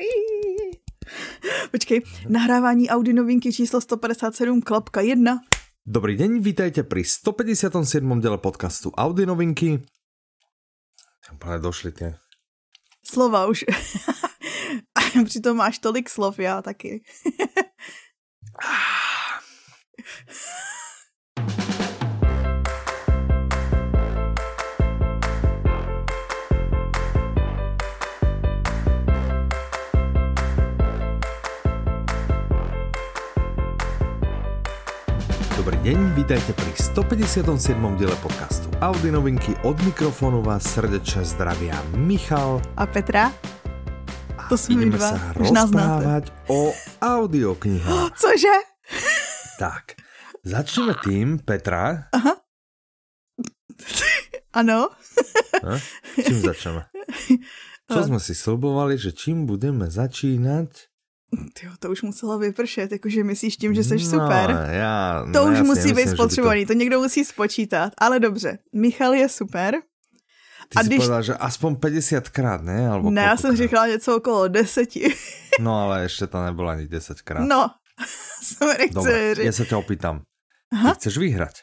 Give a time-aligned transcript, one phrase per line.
[1.70, 5.40] Počkej, nahrávání Audi novinky číslo 157, klapka 1.
[5.86, 8.20] Dobrý deň, vítajte pri 157.
[8.20, 9.82] diele podcastu Audi novinky.
[11.32, 12.18] Úplně došli tie.
[13.06, 13.64] Slova už.
[15.24, 17.02] Přitom máš tolik slov, já taky.
[35.66, 37.42] Dobrý deň, vítajte pri 157.
[37.98, 39.50] diele podcastu Audi novinky.
[39.66, 42.62] Od mikrofónu vás srdečne zdravia Michal.
[42.78, 43.34] A Petra?
[44.38, 46.70] A To jsme my ideme dva, sa rozprávať o
[47.02, 48.14] audioknihách.
[48.22, 48.56] Cože?
[49.58, 49.98] tak,
[50.46, 52.14] začneme tým, Petra.
[54.54, 54.94] Ano?
[55.66, 55.74] Ha?
[56.14, 56.86] Čím začneme?
[57.90, 60.94] Čo sme si slubovali, že čím budeme začínať?
[61.58, 64.50] Tyjo, to už muselo vypršet, jakože myslíš tím, že jsi super.
[64.54, 66.72] No, já, To no, už já musí být spotřebovaný, to...
[66.72, 68.58] to někdo musí spočítat, ale dobře.
[68.74, 69.74] Michal je super.
[70.68, 72.88] Ty A když- povedal, že aspoň 50 krát, ne?
[72.88, 73.56] Alebo Ne, já jsem koľkokrát?
[73.68, 75.14] říkala něco okolo deseti.
[75.60, 77.40] No ale ještě to nebylo ani 10 krát.
[77.48, 77.70] No,
[78.42, 79.40] jsem říct.
[79.40, 80.20] ja sa ťa opýtam.
[80.72, 80.92] Aha.
[80.92, 81.54] Ty chceš vyhrať?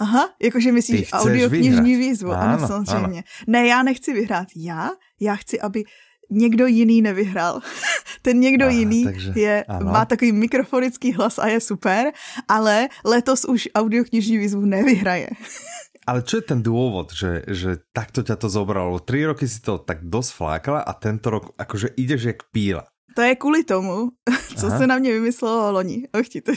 [0.00, 1.86] Aha, jakože myslíš Ty audioknižní vyhrát.
[1.86, 3.24] výzvu, ano, Ano, samozřejmě.
[3.46, 4.48] Ne, já nechci vyhrát.
[4.56, 4.90] Já?
[5.20, 5.84] Já chci, aby
[6.30, 7.60] někdo jiný nevyhrál.
[8.22, 9.92] Ten někdo Aha, jiný takže je, ano.
[9.92, 12.12] má takový mikrofonický hlas a je super,
[12.48, 15.30] ale letos už audioknižní výzvu nevyhraje.
[16.06, 18.98] Ale čo je ten dôvod, že, že takto ťa to zobralo?
[18.98, 22.82] Tri roky si to tak dosť flákala a tento rok akože ideš jak píla.
[23.14, 24.08] To je kvůli tomu,
[24.56, 24.78] co Aha.
[24.78, 26.08] se na mě vymyslelo loni.
[26.14, 26.52] Och ti to.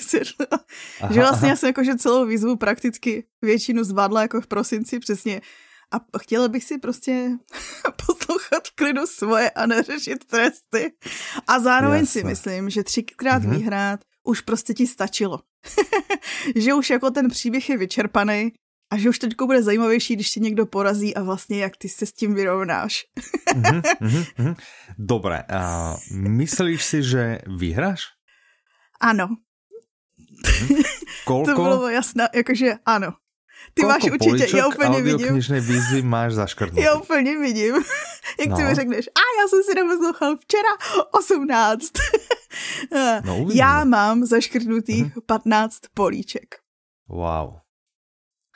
[1.01, 1.53] Aha, Že vlastně aha.
[1.53, 5.41] já jsem jakože celou výzvu prakticky většinu zvládla jako v prosinci přesně.
[5.93, 7.29] A chtěla bych si prostě
[8.05, 10.93] poslouchat v klidu svoje a neřešit tresty.
[11.47, 12.29] A zároveň si Jasné.
[12.29, 13.51] myslím, že třikrát Mhm.
[13.57, 15.39] vyhrát už prostě ti stačilo.
[16.55, 18.51] že už jako ten příběh je vyčerpaný
[18.91, 22.05] a že už teď bude zajímavější, když tě někdo porazí a vlastně jak ty se
[22.05, 23.05] s tím vyrovnáš.
[23.55, 24.55] Mhm, mhm, mhm.
[24.97, 28.01] Dobre, a myslíš si, že vyhráš?
[29.01, 29.27] Ano,
[31.25, 31.45] Koľko?
[31.55, 33.13] to bylo jasné, jakože ano.
[33.73, 35.33] Ty koľko máš určitě, já úplně vidím.
[35.59, 36.81] výzvy máš zaškrtnutý?
[36.83, 37.73] Já úplně vidím,
[38.39, 38.55] jak No.
[38.57, 40.73] ty mi řekneš, a já jsem si neposlouchal včera
[41.11, 41.91] 18.
[43.25, 43.65] No, uvidíme.
[43.65, 46.55] já mám zaškrtnutých 15 políček.
[47.09, 47.53] Wow.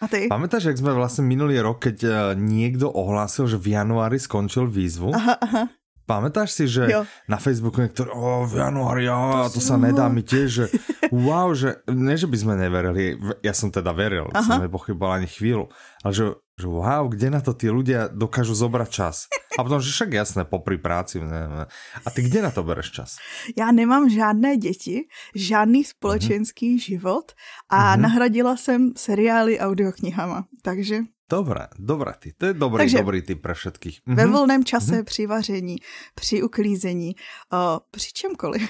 [0.02, 0.30] A ty?
[0.30, 5.10] Pamätáš, jak sme vlastne minulý rok, keď eh, niekto ohlásil, že v januári skončil výzvu?
[5.10, 5.64] Aha, aha.
[6.08, 7.04] Pamätáš si, že Jo.
[7.28, 10.66] na Facebooku niektorí, o, v januári, a to sa nedá mi tiež, že
[11.12, 14.40] wow, že ne, že by sme neverili, ja som teda veril, Aha.
[14.40, 15.68] som nepochyboval ani chvíľu,
[16.08, 16.26] ale že,
[16.56, 19.28] že wow, kde na to tí ľudia dokážu zobrať čas?
[19.60, 21.66] A potom, že však jasné, popri práci, ne, ne.
[22.06, 23.10] A ty kde na to bereš čas?
[23.58, 27.32] Já nemám žádné děti, žádný společenský život
[27.70, 28.02] a Mhm.
[28.02, 30.46] nahradila jsem seriály audioknihama.
[30.64, 33.96] Takže Dobré ty, to je dobrý, Takže- dobrý typ pre všetkých.
[34.08, 34.34] ve Mhm.
[34.34, 35.76] volném čase, při vaření,
[36.16, 37.16] při uklízení,
[37.54, 38.64] o, při čemkoliv.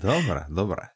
[0.00, 0.88] Dobre, dobre.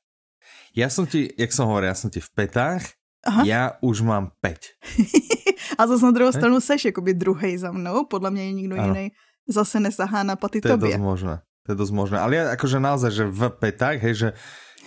[0.77, 2.83] Ja som ti, jak som hovoril, ja som ti v petách,
[3.27, 3.43] Aha.
[3.45, 4.79] ja už mám 5.
[5.79, 8.95] A zase na druhou stranu seš jakoby druhej za mnou, podle mě nikdo Ano.
[8.95, 9.07] jiný
[9.49, 10.89] zase nesahá na paty To je tobě.
[10.95, 11.35] dosť možné.
[11.67, 12.17] To je dosť možné.
[12.21, 14.29] Ale ja akože naozaj, že v petách, hej, že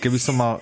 [0.01, 0.61] keby som mal,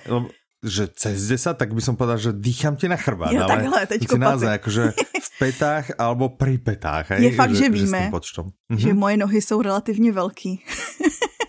[0.60, 3.32] že cez 10, tak by som povedal, že dýcham ti na chrbát.
[3.32, 4.58] Jo, ale takhle, teďko naozaj, paty.
[4.60, 4.96] akože v
[5.40, 7.08] petách alebo pri petách.
[7.10, 8.52] Hej, Je fakt, že s víme, počtom.
[8.68, 10.60] Že Mhm, moje nohy jsou relativně velký.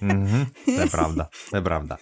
[0.02, 1.98] mhm, to je pravda, to je pravda.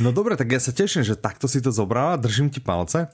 [0.00, 3.12] No dobre, tak ja sa teším, že takto si to zobrala, držím ti palce.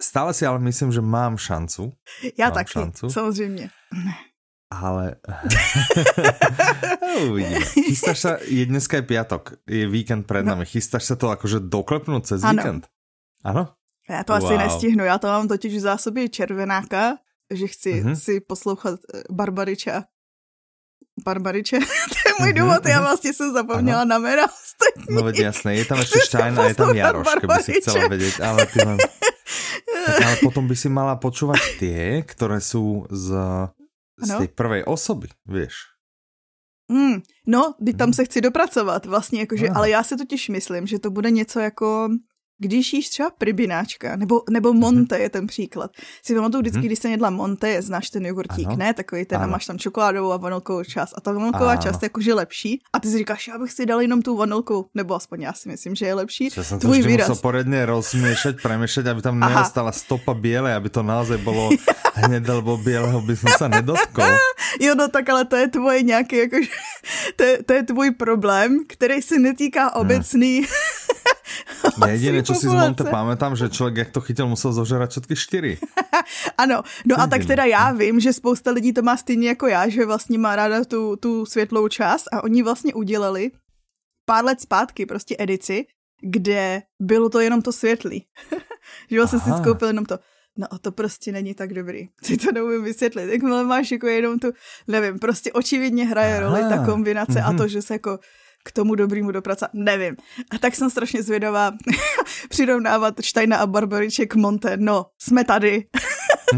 [0.00, 1.92] Stále si ale myslím, že mám šancu,
[2.38, 3.10] Já Mám taky, šancu.
[3.10, 3.68] samozřejmě.
[4.72, 5.14] ale...
[7.28, 7.60] Uvidíme.
[7.60, 10.56] Chystáš sa, je dneska je piatok, je víkend pred No.
[10.56, 12.56] nami, chystáš sa to akože doklepnúť cez Ano.
[12.56, 12.88] víkend?
[13.44, 13.76] Áno?
[14.10, 14.58] Já to asi Wow.
[14.58, 17.16] nestihnu, já to mám totiž v zásobě červenáka,
[17.54, 18.16] že chci Mhm.
[18.16, 20.04] si poslouchat eh, Barbariča.
[21.24, 23.02] Barbariče, to je můj Mhm, důvod, já mhm.
[23.04, 25.14] vlastně jsem zapomněla na jména ostatní.
[25.16, 27.80] No veď jasné, je tam Chceš Štajn a je tam Jaroš, keby si Barbariče?
[27.80, 28.98] chcela vedieť, ale ty len...
[30.06, 33.28] Tak ale potom by si mala počúvať tie, ktoré sú z,
[34.18, 34.38] z Ano.
[34.42, 35.94] tej prvej osoby, vieš.
[36.90, 40.98] Hmm, no, teď tam se chci dopracovat vlastně, jakože, ale já si totiž myslím, že
[40.98, 42.08] to bude něco jako
[42.62, 45.90] když jíš třeba pribináčka, nebo, nebo monte je ten příklad.
[46.22, 46.86] Si pamatuju vždycky, mm-hmm.
[46.86, 48.76] když jsem jedla monte, znáš ten jogurtík, ano.
[48.76, 48.94] ne?
[48.94, 51.12] Takový ten, máš tam čokoládovou a vanilkovou část.
[51.16, 51.82] A ta vanilková ano.
[51.82, 52.80] část je jakože lepší.
[52.92, 55.68] A ty si říkáš, já bych si dal jenom tu vanilku, nebo aspoň já si
[55.68, 56.48] myslím, že je lepší.
[56.56, 57.28] Já jsem to Tvůj vždy výraz.
[57.28, 61.70] musel poradně rozměšať, premešať, aby tam neostala stopa bělé, aby to naozaj bylo
[62.14, 64.38] hned, lebo bělého by som sa nedotkol.
[64.84, 66.70] jo, no tak ale to je tvoje nějaký, jakože,
[67.36, 70.56] to, je, to je tvůj problém, který se netýká obecný.
[70.58, 70.68] Hmm.
[72.06, 75.78] Jediné, čo si z Monte pamätám, že člověk, jak to chytil, musel zožerat všetky čtyři.
[76.58, 79.88] ano, no a tak teda já vím, že spousta lidí to má stejně jako já,
[79.88, 83.50] že vlastně má ráda tu, tu světlou část a oni vlastně udělali
[84.24, 85.86] pár let zpátky prostě edici,
[86.22, 88.26] kde bylo to jenom to světlý.
[89.10, 90.18] že vlastně si skoupil jenom to.
[90.56, 92.08] No a to prostě není tak dobrý.
[92.22, 93.32] Si to neumím vysvětlit.
[93.32, 94.52] Jakmile máš jako jenom tu,
[94.88, 96.40] nevím, prostě očividně hraje Aha.
[96.40, 97.48] roli ta kombinace mm-hmm.
[97.48, 97.68] a to, mhm.
[97.68, 98.18] že se jako
[98.62, 100.16] k tomu dobrýmu dopracovat, nevím.
[100.50, 101.72] A tak jsem strašně zvědavá
[102.48, 104.76] přirovnávat Štajna a Barbariček Monte.
[104.76, 105.84] No, jsme tady.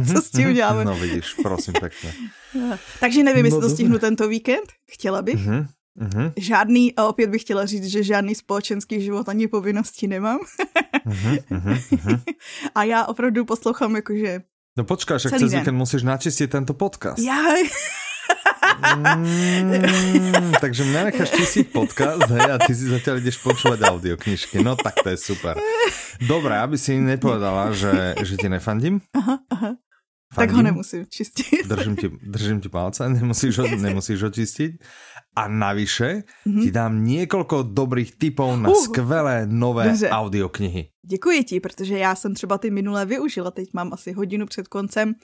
[0.14, 0.84] Co s tím děláme?
[0.84, 2.14] No vidíš, prosím pěkně.
[3.00, 4.72] Takže nevím, jestli no, to stihnu tento víkend.
[4.90, 5.46] Chtěla bych.
[5.46, 5.66] Mm-hmm.
[6.00, 6.32] Mm-hmm.
[6.36, 10.38] Žádný, a opět bych chtěla říct, že žádný společenský život ani povinnosti nemám.
[11.06, 12.20] mm-hmm, mm-hmm.
[12.74, 14.40] A já opravdu poslouchám jakože
[14.76, 17.18] No počkáš, jak cez víkend musíš načistit tento podcast.
[17.18, 17.42] Já...
[18.74, 24.62] Mm, takže mňa necháš čistiť podcast, hej, a ty si zatiaľ ideš počúvať audioknižky.
[24.62, 25.58] No tak to je super.
[26.22, 29.02] Dobre, aby si nepovedala, že, že ti nefandím.
[29.14, 29.70] Aha, aha.
[30.34, 31.66] Tak ho nemusím čistit.
[31.66, 34.72] Držím ti, držím ti palce, nemusíš ho, nemusíš ho čistiť.
[35.36, 36.62] A navyše mm-hmm.
[36.62, 40.08] ti dám několik dobrých tipů na uh, skvělé nové dobře.
[40.08, 40.88] audioknihy.
[41.06, 43.50] Děkuji ti, protože já jsem třeba ty minulé využila.
[43.50, 45.14] Teď mám asi hodinu před koncem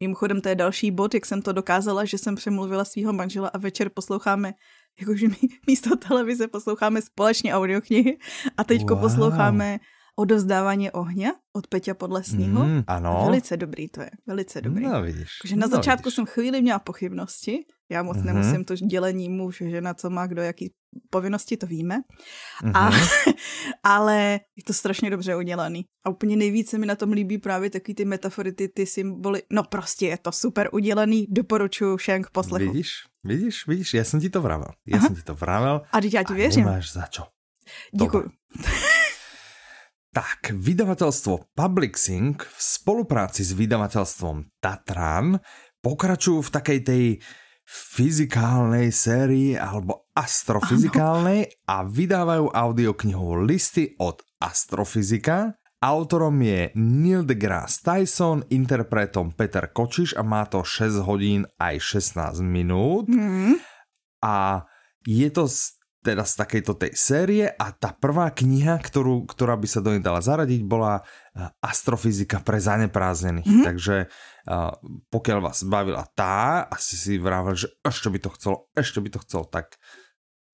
[0.00, 3.58] Mimochodem to je další bod, jak jsem to dokázala, že jsem přemluvila svého manžela a
[3.58, 4.52] večer posloucháme,
[5.00, 8.18] jakože my místo televize posloucháme společně audioknihy
[8.56, 9.02] a teďko wow.
[9.02, 9.78] posloucháme
[10.18, 12.64] Odozdávání ohně od Peťa Podlesního.
[12.64, 13.22] Mm, ano.
[13.24, 14.84] Velice dobrý to je, velice dobrý.
[14.84, 15.28] No, vidíš.
[15.44, 16.14] Že na no, začátku vidíš.
[16.14, 18.24] jsem chvíli měla pochybnosti, já moc mm-hmm.
[18.24, 20.72] nemusím to dělení muž, žena, co má kdo, jaký
[21.10, 21.96] povinnosti, to víme.
[22.62, 22.72] Mm-hmm.
[22.74, 23.00] A, mhm.
[23.82, 25.84] ale je to strašně dobře udělaný.
[26.06, 29.42] A úplně nejvíce mi na tom líbí právě taky ty metafory, ty, ty symboly.
[29.52, 32.72] No prostě je to super udělaný, doporučuju všem k poslechu.
[32.72, 32.90] Vidíš,
[33.24, 34.68] vidíš, vidíš, já jsem ti to vravel.
[34.86, 35.06] Já Aha.
[35.06, 35.82] jsem ti to vravel.
[35.92, 36.66] A teď já ti věřím.
[36.66, 37.22] A nemáš za čo.
[37.94, 38.30] Děkuji.
[40.16, 45.36] Tak, vydavateľstvo Publixing v spolupráci s vydavateľstvom Tatran
[45.84, 47.04] pokračujú v takej tej
[47.68, 55.52] fyzikálnej sérii alebo astrofyzikálnej a vydávajú audioknihu Listy od astrofyzika.
[55.84, 62.40] Autorom je Neil deGrasse Tyson, interpretom Peter Kočiš a má to 6 hodín aj 16
[62.40, 63.04] minút.
[63.12, 63.60] Mm.
[64.24, 64.64] A
[65.04, 65.44] je to
[66.06, 69.98] teda z takejto tej série a tá prvá kniha, ktorú, ktorá by sa do nej
[69.98, 73.42] dala zaradiť, bola eh, Astrofyzika pre zaneprázdnených.
[73.50, 73.66] Mm-hmm.
[73.66, 74.70] Takže uh,
[75.10, 79.18] pokiaľ vás bavila tá, asi si vrával, že ešte by to chcelo, ešte by to
[79.26, 79.74] chcelo, tak,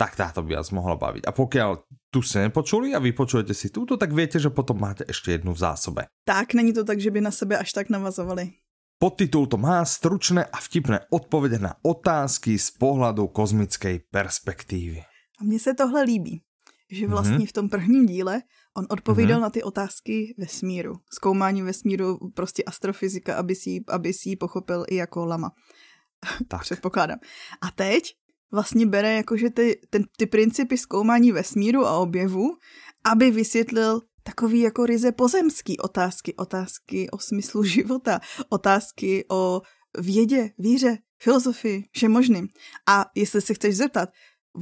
[0.01, 1.29] tak táto by vás mohla baviť.
[1.29, 1.71] A pokiaľ
[2.09, 5.53] tu ste nepočuli a vy počujete si túto, tak viete, že potom máte ešte jednu
[5.53, 6.03] v zásobe.
[6.25, 8.57] Tak, není to tak, že by na sebe až tak navazovali.
[9.03, 15.12] Podtitul to má stručné a vtipné odpovede na otázky z pohľadu kozmickej perspektívy.
[15.43, 16.43] A mně se tohle líbí,
[16.91, 17.47] že vlastně mm-hmm.
[17.47, 18.43] v tom prvním díle
[18.77, 19.43] on odpovídal mm-hmm.
[19.43, 20.95] na ty otázky vesmíru.
[21.13, 25.51] Zkoumání vesmíru, prostě astrofyzika, aby si, aby si ji pochopil i jako lama.
[26.49, 26.61] Tak.
[26.61, 27.19] Předpokládám.
[27.61, 28.15] A teď
[28.53, 32.57] vlastně bere jakože ty, ten, ty principy zkoumání vesmíru a objevu,
[33.05, 39.63] aby vysvětlil takový jako ryze pozemský otázky, otázky o smyslu života, otázky o
[39.99, 42.49] vědě, víře, filozofii, všem možným.
[42.87, 44.09] A jestli se chceš zeptat,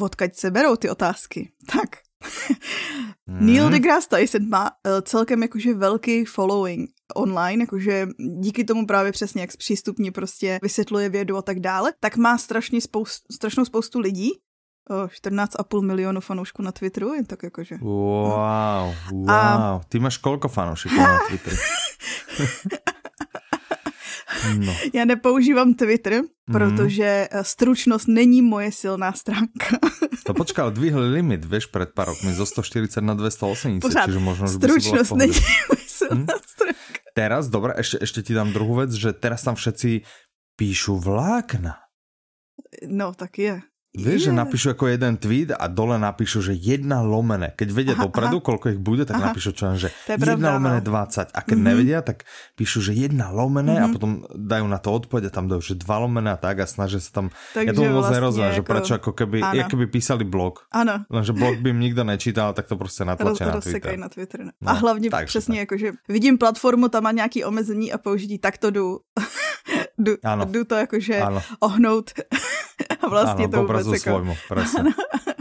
[0.01, 1.53] odkaď se berou ty otázky.
[1.73, 1.89] Tak.
[3.29, 3.47] Hmm.
[3.47, 8.09] Neil deGrasse Tyson má uh, celkem jakože velký following online, jakože
[8.41, 12.81] díky tomu právě přesně, jak zpřístupně prostě vysvětluje vědu a tak dále, tak má strašně
[12.81, 14.31] spoust, strašnou spoustu lidí,
[14.91, 17.77] 14,5 milionu fanoušků na Twitteru, jen tak jakože.
[17.81, 19.31] Wow, wow.
[19.31, 19.81] A...
[19.89, 21.57] Ty máš kolko fanoušků na Twitteru?
[24.59, 24.73] No.
[24.95, 27.45] Já nepoužívám Twitter, protože mm.
[27.45, 29.79] stručnost není moje silná stránka.
[30.21, 34.47] To počkal, dvihli limit, vieš, před pár rokmi zo 140 na 280, Pořád, čiže možno,
[34.47, 35.33] že stručnost není
[35.69, 36.45] moje silná hm?
[36.47, 37.01] stránka.
[37.17, 40.07] Teraz, dobré, ešte, ešte ti dám druhou věc, že teraz tam všetci
[40.61, 41.83] píšu vlákna.
[42.87, 43.65] No, tak je.
[43.91, 47.51] Vieš, že napíšu ako jeden tweet a dole napíšu, že jedna lomené.
[47.59, 48.47] Keď vedia aha, dopredu, aha.
[48.47, 49.35] koľko ich bude, tak aha.
[49.35, 51.35] napíšu čo že jedna pravda, lomené 20.
[51.35, 51.67] A keď mm-hmm.
[51.67, 52.23] nevedia, tak
[52.55, 53.91] píšu, že jedna lomené mm-hmm.
[53.91, 56.71] a potom dajú na to odpoveď a tam dajú, že dva lomené a tak a
[56.71, 57.35] snažia sa tam...
[57.51, 58.59] Takže ja to vôbec vlastne nerozumiem, ako...
[58.59, 59.67] že prečo ako keby, ano.
[59.67, 60.71] keby písali blog.
[60.71, 60.95] Áno.
[61.11, 63.99] Lenže blog by im nikto nečítal, tak to prostě natlačia Roz, na Twitter.
[63.99, 64.39] na Twitter.
[64.47, 64.71] No.
[64.71, 68.59] A hlavně tak, přesně, jako, že vidím platformu, tam má nějaký omezení a použití, tak
[68.59, 68.99] to jdu.
[69.99, 71.23] jdu, jdu to jakože
[71.61, 72.11] ohnout
[73.01, 73.99] a vlastně ano, to vůbec jako...
[73.99, 74.91] svojmu, presne.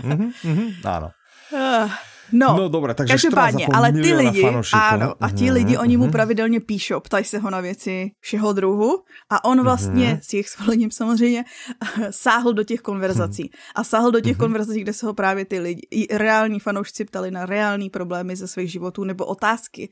[0.02, 1.10] mm-hmm, mm-hmm, áno.
[1.50, 1.90] Ah,
[2.32, 6.06] no, no dobré, takže každopádně, ale ty lidi, ano, a ti mm-hmm, lidi, oni mu
[6.06, 6.12] mm-hmm.
[6.12, 10.20] pravidelně píšou, ptají se ho na věci všeho druhu a on vlastně mm-hmm.
[10.22, 11.46] s jejich svolením samozřejmě
[12.10, 13.44] sáhl do těch konverzací.
[13.44, 13.72] Mm-hmm.
[13.76, 14.40] A sáhl do těch mm-hmm.
[14.40, 18.72] konverzací, kde se ho právě ty lidi, reální fanoušci ptali na reální problémy ze svých
[18.72, 19.90] životů nebo otázky,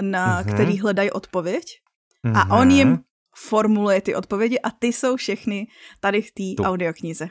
[0.00, 0.54] na mm-hmm.
[0.54, 1.64] který hledají odpověď.
[2.24, 2.36] Mm-hmm.
[2.36, 2.98] A on jim
[3.38, 5.66] formuluje ty odpovědi a ty jsou všechny
[6.00, 7.28] tady v té audioknize.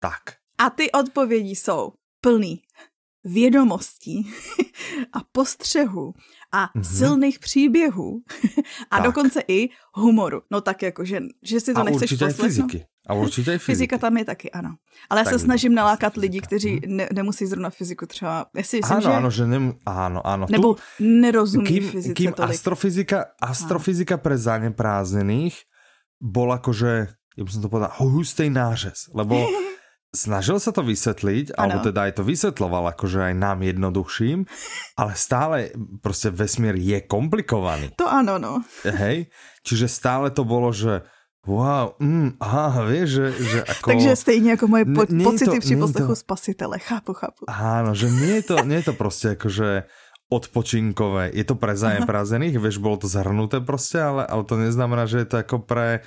[0.00, 0.22] Tak.
[0.58, 2.62] A ty odpovědi jsou plný
[3.24, 4.32] vědomostí
[5.12, 6.14] a postřehu
[6.52, 6.82] a mm-hmm.
[6.82, 8.20] silných příběhů
[8.90, 9.04] a tak.
[9.06, 10.42] dokonce i humoru.
[10.50, 12.46] No tak jako, že, že si to a nechceš poslechnout.
[12.46, 12.86] fyziky.
[13.08, 13.64] A určitě i fyziky.
[13.64, 14.74] Fyzika tam je taky, ano.
[15.10, 16.20] Ale tak já se snažím nalákat fyzika.
[16.20, 16.96] lidi, kteří mhm.
[16.96, 18.46] ne, nemusí zrovna fyziku třeba.
[18.56, 19.08] Já si myslím, ano, že...
[19.08, 20.46] Ano, že nem, ano, ano.
[20.50, 22.50] Nebo tu, nerozumí kým, fyzice kým tolik.
[22.50, 25.56] astrofyzika, astrofyzika pre zaneprázdnených
[26.20, 26.92] bol akože,
[27.36, 29.36] ja by som to povedal, hustý nářez, lebo
[30.16, 31.60] snažil sa to vysvetliť, ano.
[31.60, 34.48] alebo teda aj to vysvetloval akože aj nám jednoduchším,
[35.00, 35.56] ale stále
[36.00, 37.92] prostě vesmír je komplikovaný.
[38.00, 38.64] To ano, no.
[38.84, 39.28] Hej,
[39.60, 41.04] čiže stále to bolo, že
[41.46, 43.86] Wow, mm, aha, vieš, že, že ako...
[43.94, 46.16] Takže stejně jako moje po, nie pocity to, při poslechu to...
[46.16, 47.46] spasitele, chápu, chápu.
[47.46, 49.86] Áno, že nie je to, nie je to prostě akože
[50.26, 55.22] odpočinkové, je to pre zaneprázených, vieš, bolo to zhrnuté prostě, ale, ale to neznamená, že
[55.22, 56.02] je to jako pre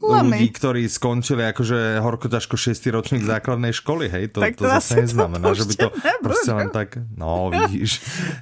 [0.00, 0.32] Lamy.
[0.32, 2.88] ľudí, ktorí skončili akože horko ťažko 6.
[2.88, 6.24] ročník základnej školy, hej, to, tak to, to zase neznamená, že by to nebudú.
[6.24, 8.00] prostě len tak, no vidíš,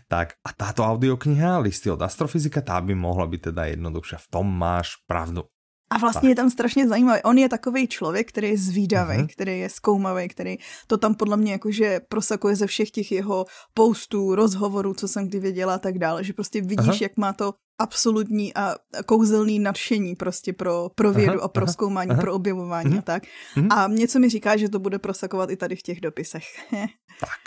[0.09, 4.47] tak a táto audiokniha, listy od astrofyzika, tá by mohla byť teda jednoduchšia, v tom
[4.47, 5.51] máš pravdu.
[5.91, 6.31] A vlastně tak.
[6.31, 7.23] je tam strašně zajímavý.
[7.23, 9.33] On je takový člověk, který je zvídavý, uh-huh.
[9.33, 10.57] který je zkoumavý, který
[10.87, 15.41] to tam podle mě jakože prosakuje ze všech těch jeho postů, rozhovorů, co jsem kdy
[15.41, 16.25] věděla a tak dále.
[16.25, 17.03] Že prostě vidíš, uh-huh.
[17.03, 18.75] jak má to absolutní a
[19.07, 22.21] kouzelný nadšení prostě pro, pro vědu aha, a pro aha, zkoumání, aha.
[22.21, 22.99] pro objevování uh-huh.
[22.99, 23.23] a tak.
[23.57, 23.73] Uh-huh.
[23.73, 26.45] A něco mi říká, že to bude prosakovat i tady v těch dopisech.
[27.21, 27.41] tak,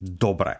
[0.00, 0.54] dobré.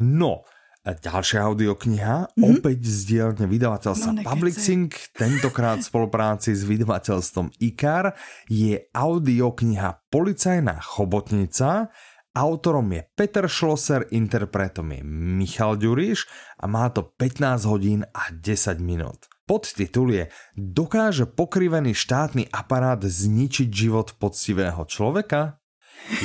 [0.00, 0.42] No,
[0.86, 2.62] Ďalšia audiokniha, mm-hmm.
[2.62, 4.86] opäť z dielne vydavateľstva no, Publixing,
[5.18, 8.14] tentokrát v spolupráci s vydavateľstvom IKAR,
[8.46, 11.90] je audiokniha Policajná chobotnica,
[12.36, 16.28] autorom je Peter Schlosser, interpretom je Michal Ďuriš
[16.60, 19.24] a má to 15 hodín a 10 minút.
[19.48, 25.62] Podtitul je Dokáže pokrivený štátny aparát zničiť život poctivého človeka?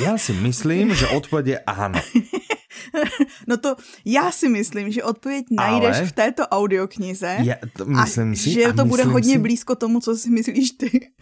[0.02, 2.00] Ja si myslím, že odpoveď je áno.
[3.48, 6.06] No to já si myslím, že odpověď najdeš Ale...
[6.06, 7.38] v této audioknize.
[7.42, 8.50] Ja, to myslím a si.
[8.50, 9.38] Že a to bude hodně si...
[9.38, 10.90] blízko tomu, co si myslíš ty.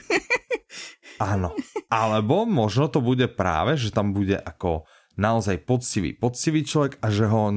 [1.20, 1.52] Áno.
[1.90, 4.88] Alebo možno to bude práve, že tam bude ako
[5.20, 7.52] naozaj poctivý, poctivý človek a že ho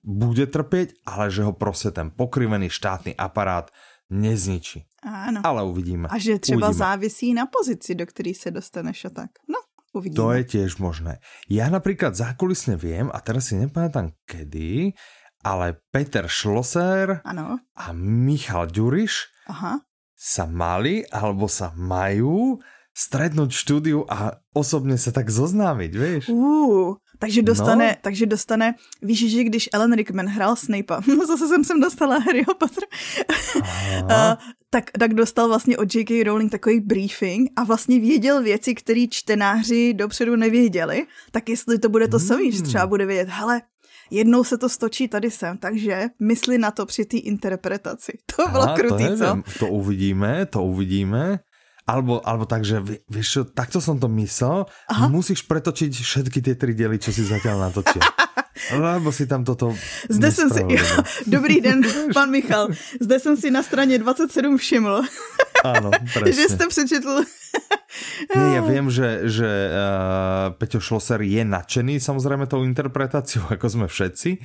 [0.00, 3.70] bude trpieť, ale že ho prostě ten pokrivený štátny aparát
[4.10, 4.86] nezničí.
[5.02, 5.40] Áno.
[5.44, 6.08] Ale uvidíme.
[6.10, 6.78] A že třeba uvidíme.
[6.78, 9.30] závisí na pozici, do který se dostaneš a tak.
[9.48, 9.58] No,
[9.90, 10.18] Uvidíme.
[10.22, 11.18] To je tiež možné.
[11.50, 14.94] Ja napríklad zákulisne viem, a teraz si nepamätám kedy,
[15.42, 17.58] ale Peter Schlosser ano.
[17.74, 19.82] a Michal Ďuriš Aha.
[20.14, 22.60] sa mali alebo sa majú
[22.94, 26.28] stretnúť v štúdiu a osobně se tak zoznámit, víš?
[26.28, 27.94] Uh, takže dostane, no.
[28.02, 32.84] takže dostane, víš, že když Ellen Rickman hrál Snape'a, zase jsem sem dostala Harryho Potter,
[34.02, 34.10] uh,
[34.70, 36.24] tak, tak dostal vlastně od J.K.
[36.24, 42.08] Rowling takový briefing a vlastně věděl věci, které čtenáři dopředu nevěděli, tak jestli to bude
[42.08, 42.26] to hmm.
[42.26, 43.62] samý, že třeba bude vědět, hele,
[44.10, 48.12] jednou se to stočí tady sem, takže mysli na to při té interpretaci.
[48.36, 49.42] To bylo Aha, krutý, to co?
[49.58, 51.38] To uvidíme, to uvidíme.
[51.90, 52.78] Alebo, alebo tak, že
[53.10, 55.10] vieš čo, takto som to myslel, Aha.
[55.10, 57.98] musíš pretočiť všetky tie tri diely, čo si zatiaľ natočil.
[58.78, 59.74] Lebo si tam toto
[60.06, 60.84] Zde jsem si, jo,
[61.26, 61.82] dobrý den,
[62.14, 62.68] pan Michal.
[63.00, 65.02] Zde jsem si na straně 27 všiml.
[65.64, 66.32] Áno, presne.
[66.38, 67.24] že jste přečetl.
[68.30, 73.86] Nie, ja viem, že, že uh, Peťo Šloser je nadšený samozrejme tou interpretáciou, ako sme
[73.90, 74.38] všetci,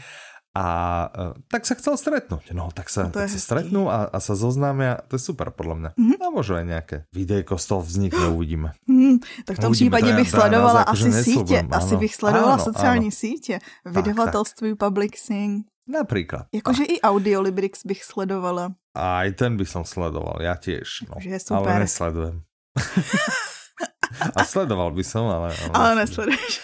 [0.55, 0.65] a
[1.11, 2.55] uh, tak sa chcel stretnúť.
[2.55, 5.03] No, tak sa, no tak sa stretnú a, a sa zoznámia.
[5.11, 5.89] To je super podľa mňa.
[5.99, 6.23] Mm-hmm.
[6.23, 8.71] A možno aj nejaké videjko z toho vznikne, uvidíme.
[8.87, 11.59] Mm, tak v tom uvidíme, případě bych sledovala asi sítě.
[11.59, 11.75] Ano.
[11.75, 13.59] Asi bych sledovala sociální sítě.
[13.85, 15.67] Vydavatelství Publixing.
[15.85, 16.49] Napríklad.
[16.49, 18.73] Jakože i Audiolibrix bych sledovala.
[18.97, 21.05] Aj ten by som sledoval, ja tiež.
[21.05, 21.21] No.
[21.21, 21.61] je super.
[21.61, 22.41] Ale nesledujem.
[24.39, 25.51] A sledoval by som, ale...
[25.51, 26.61] Ale, ale nesleduješ.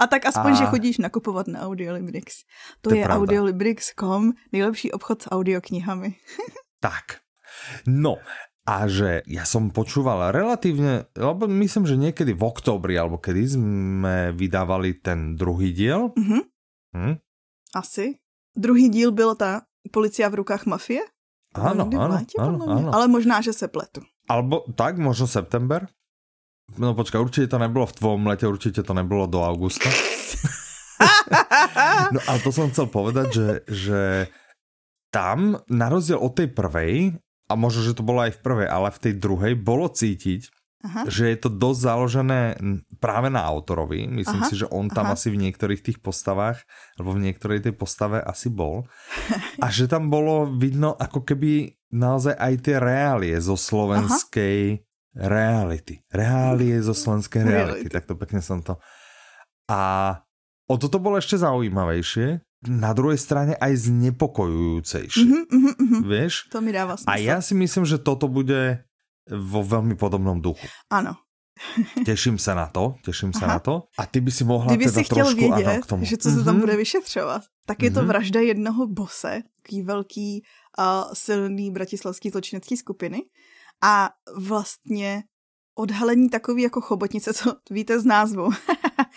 [0.00, 0.58] A tak aspoň, a...
[0.58, 2.44] že chodíš nakupovat na Audiolibrix.
[2.80, 6.16] To, to je, audiolibrix.com, nejlepší obchod s audioknihami.
[6.86, 7.24] tak.
[7.86, 8.18] No,
[8.66, 14.16] a že ja som počúval relatívne, lebo myslím, že niekedy v oktobri, alebo kedy sme
[14.34, 16.10] vydávali ten druhý diel.
[16.18, 16.42] Mm-hmm.
[16.98, 17.14] Hm?
[17.78, 18.18] Asi.
[18.56, 19.62] Druhý díl byl ta
[19.92, 21.04] policia v rukách mafie?
[21.54, 22.88] Áno, áno, áno, áno.
[22.92, 24.04] Ale možná, že se pletu.
[24.28, 25.86] Alebo tak, možno september?
[26.74, 29.86] No počkaj, určite to nebylo v tvojom lete, určite to nebylo do augusta.
[32.14, 34.02] no ale to som chcel povedať, že, že
[35.14, 37.14] tam, na rozdiel od tej prvej,
[37.46, 40.50] a možno, že to bolo aj v prvej, ale v tej druhej bolo cítiť,
[40.86, 41.02] Aha.
[41.06, 42.42] že je to dosť založené
[42.98, 44.10] práve na autorovi.
[44.10, 44.48] Myslím Aha.
[44.50, 45.14] si, že on tam Aha.
[45.14, 46.66] asi v niektorých tých postavách,
[46.98, 48.90] alebo v niektorej tej postave asi bol.
[49.62, 54.85] A že tam bolo vidno ako keby naozaj aj tie reálie zo slovenskej Aha.
[55.16, 56.04] Reality.
[56.12, 57.56] Reálie zo slovenskej reality.
[57.56, 57.88] reality.
[57.88, 58.76] Tak to pekne som to...
[59.66, 60.14] A
[60.70, 65.22] o toto bolo ešte zaujímavejšie, na druhej strane aj znepokojujúcejšie.
[65.22, 65.44] Mm-hmm,
[65.76, 66.34] mm-hmm, Vieš?
[66.50, 67.10] To mi dáva smysl.
[67.10, 68.86] A ja si myslím, že toto bude
[69.26, 70.66] vo veľmi podobnom duchu.
[70.90, 71.18] Ano.
[72.06, 73.82] Těším se na to, těším se na to.
[73.98, 76.04] A ty by si mohla Kdyby teda si chtěl trošku, vědět, ano, k tomu.
[76.04, 76.60] že co se tam mhm.
[76.60, 78.06] bude vyšetřovat, tak je to mm-hmm.
[78.06, 80.42] vražda jednoho bose, taký velký
[80.78, 83.22] a silný bratislavský zločinecký skupiny.
[83.82, 85.22] A vlastně
[85.78, 88.50] odhalení takový jako chobotnice, co víte z názvu.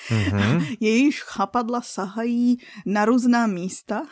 [0.10, 0.78] mm-hmm.
[0.80, 4.04] Jejíž chapadla sahají na různá místa.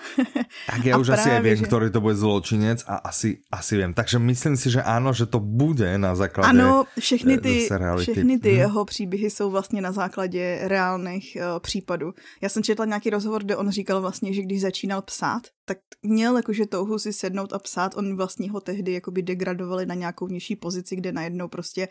[0.71, 1.65] tak já už asi vím, že...
[1.65, 3.93] který to bude zločinec a asi, asi vím.
[3.93, 8.39] Takže myslím si, že ano, že to bude na základě Ano, všechny eh, ty, všechny
[8.39, 8.57] ty mm.
[8.57, 12.13] jeho příběhy jsou vlastně na základě reálných uh, případů.
[12.41, 16.37] Já jsem četla nějaký rozhovor, kde on říkal vlastně, že když začínal psát, tak měl
[16.37, 20.55] jakože touhu si sednout a psát, on vlastně ho tehdy jakoby degradovali na nějakou nižší
[20.55, 21.87] pozici, kde najednou prostě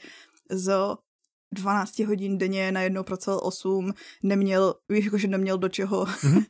[0.50, 0.96] z
[1.52, 6.44] 12 hodin denně na jednou pracoval 8, neměl, víš, jako, že neměl do čeho mm-hmm.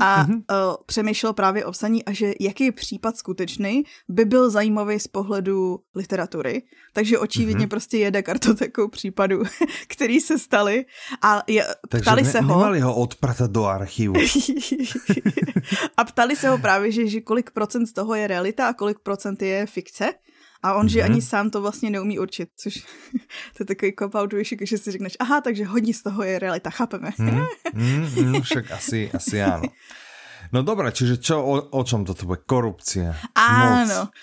[0.00, 0.34] a mm-hmm.
[0.34, 5.80] Uh, přemýšlel právě o psaní a že jaký případ skutečný by byl zajímavý z pohledu
[5.94, 6.62] literatury.
[6.92, 7.68] Takže očividně mm-hmm.
[7.68, 9.42] prostě jede kartotekou případů,
[9.88, 10.86] který se staly
[11.22, 12.48] a je, Takže ptali ne, se ho...
[12.48, 14.14] nemali ho odpratat do archivu.
[15.96, 18.98] a ptali se ho právě, že, že kolik procent z toho je realita a kolik
[18.98, 20.10] procent je fikce.
[20.64, 20.96] A on, mm-hmm.
[20.96, 22.74] že ani sám to vlastně neumí určit, což
[23.56, 24.32] to je takový cop-out
[24.64, 27.10] že si řekneš, aha, takže hodně z toho je realita, chápeme.
[27.18, 29.68] mm, mm, mm, však asi, asi áno.
[30.52, 32.46] No dobré, čiže čo, o, o čom toto bude?
[32.46, 34.06] Korupcia, Áno.
[34.06, 34.14] Moc,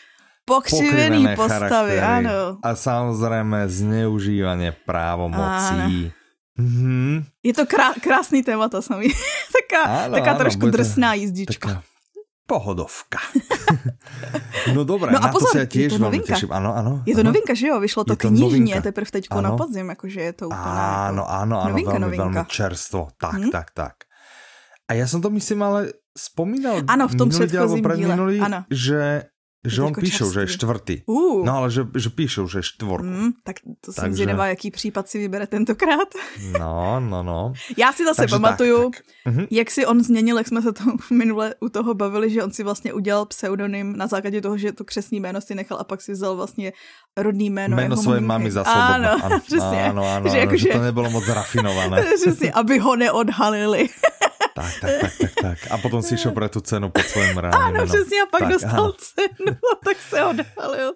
[0.47, 2.55] pokřivený postavy, áno.
[2.63, 6.11] A samozrejme zneužívanie právomocí.
[6.55, 7.11] Mm-hmm.
[7.43, 9.11] Je to krá, krásný téma, to samý.
[9.57, 11.67] taká, áno, taká áno, trošku drsná jízdička.
[11.67, 11.90] Taká
[12.51, 13.19] pohodovka.
[14.75, 16.51] no dobré, no a na pozor, to se já těž velmi těším.
[16.51, 17.03] Ano, ano.
[17.05, 17.29] Je to ano.
[17.29, 17.79] novinka, že jo?
[17.79, 21.31] Vyšlo to, to knižně teprve teďko na podzim, jakože je to úplně Ano, jako...
[21.31, 22.23] ano, ano, novinka, velmi, novinka.
[22.23, 23.07] velmi čerstvo.
[23.17, 23.51] Tak, hmm?
[23.51, 23.93] tak, tak.
[24.87, 28.39] A já jsem to myslím ale vzpomínal ano, v tom předchozím díle.
[28.39, 28.65] Ano.
[28.71, 29.23] že
[29.67, 31.01] že on píšou, že je čtvrtý.
[31.05, 31.45] Uh.
[31.45, 33.07] No ale že, že píšou, že je čtvorku.
[33.07, 34.15] Mm, tak to jsem Takže...
[34.15, 36.07] zvědavá, jaký případ si vybere tentokrát.
[36.59, 37.53] No, no, no.
[37.77, 39.33] Já si zase Takže pamatuju, tak, tak.
[39.33, 39.47] Uh-huh.
[39.51, 42.63] jak si on změnil, jak jsme se to minule u toho bavili, že on si
[42.63, 46.11] vlastně udělal pseudonym na základě toho, že to křesní jméno si nechal a pak si
[46.11, 46.73] vzal vlastně
[47.17, 47.77] rodný jméno.
[47.77, 49.11] Jméno své mamy za svobodno.
[49.11, 49.83] Ano, ano, přesně.
[49.83, 52.05] Ano, ano, že, jako, že, že to nebylo moc rafinované.
[52.15, 53.89] přesně, aby ho neodhalili.
[54.61, 55.57] Tak, tak, tak, tak, tak.
[55.71, 58.51] A potom si šel pro tu cenu pod svým reálným Ano, přesně, a pak tak,
[58.51, 58.93] dostal ano.
[58.93, 60.89] cenu, a tak se odhalil.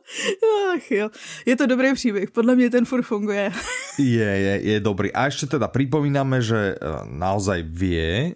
[0.76, 1.10] Ach jo,
[1.46, 3.52] je to dobrý příběh, podle mě ten furt funguje.
[4.00, 5.14] Je, je, je dobrý.
[5.14, 6.78] A ještě teda připomínáme, že eh,
[7.10, 8.36] naozaj vie,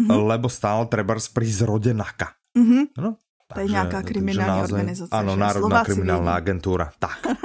[0.00, 0.26] mm-hmm.
[0.26, 2.32] lebo stále treba prísť rode NAKA.
[2.58, 2.84] Mm-hmm.
[2.98, 3.16] No,
[3.54, 5.10] to je nějaká kriminální naozaj, organizace.
[5.16, 6.92] Ano, Národná kriminální agentura.
[6.98, 7.20] Tak.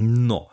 [0.00, 0.46] No,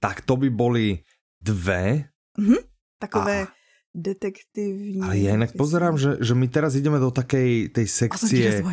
[0.00, 1.00] tak to by boli
[1.40, 2.12] dve.
[2.38, 2.60] Mm-hmm.
[3.00, 3.42] Takové...
[3.42, 3.61] A
[3.94, 5.04] detektivní.
[5.04, 8.64] Ale ja inak pozerám, že, že my teraz ideme do takej tej sekcie...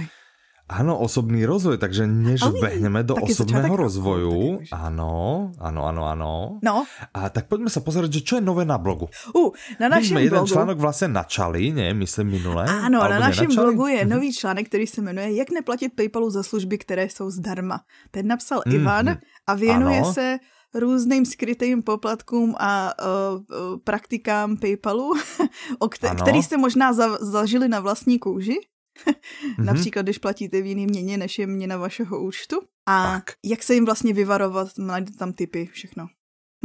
[0.70, 6.34] Áno, osobný rozvoj, takže než Ale behneme do osobného rozvoju, áno, áno, áno, áno.
[6.62, 6.86] No.
[7.10, 9.10] A tak poďme sa pozerať, že čo je nové na blogu.
[9.34, 9.50] Uh,
[9.82, 10.54] na našem My jeden blogu...
[10.54, 12.70] článok vlastně načali, ne, myslím minule.
[12.70, 13.66] Ano, na našem nenačali?
[13.66, 17.82] blogu je nový článek, který se jmenuje Jak neplatit Paypalu za služby, které jsou zdarma.
[18.12, 20.14] Ten napsal mm, Ivan a věnuje ano.
[20.14, 20.38] se
[20.76, 25.14] různým skrytým poplatkům a uh, praktikám PayPalu,
[25.80, 28.58] o kter- který jste možná za- zažili na vlastní kůži.
[29.06, 29.64] mm-hmm.
[29.64, 32.62] Například, když platíte v jiný měně, než je měna vašeho účtu.
[32.86, 33.32] A tak.
[33.46, 36.08] jak se jim vlastně vyvarovat, najdete tam typy, všechno.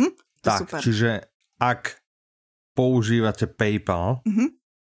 [0.01, 0.11] Hm?
[0.41, 0.81] To tak, super.
[0.83, 1.21] čiže
[1.61, 1.97] ak
[2.75, 4.49] používáte PayPal, mm-hmm.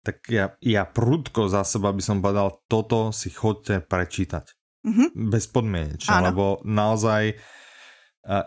[0.03, 4.49] tak ja, ja prudko za seba by som povedal, toto si chodte prečítať.
[4.87, 5.09] Mm-hmm.
[5.31, 7.37] Bezpodmienečne, lebo naozaj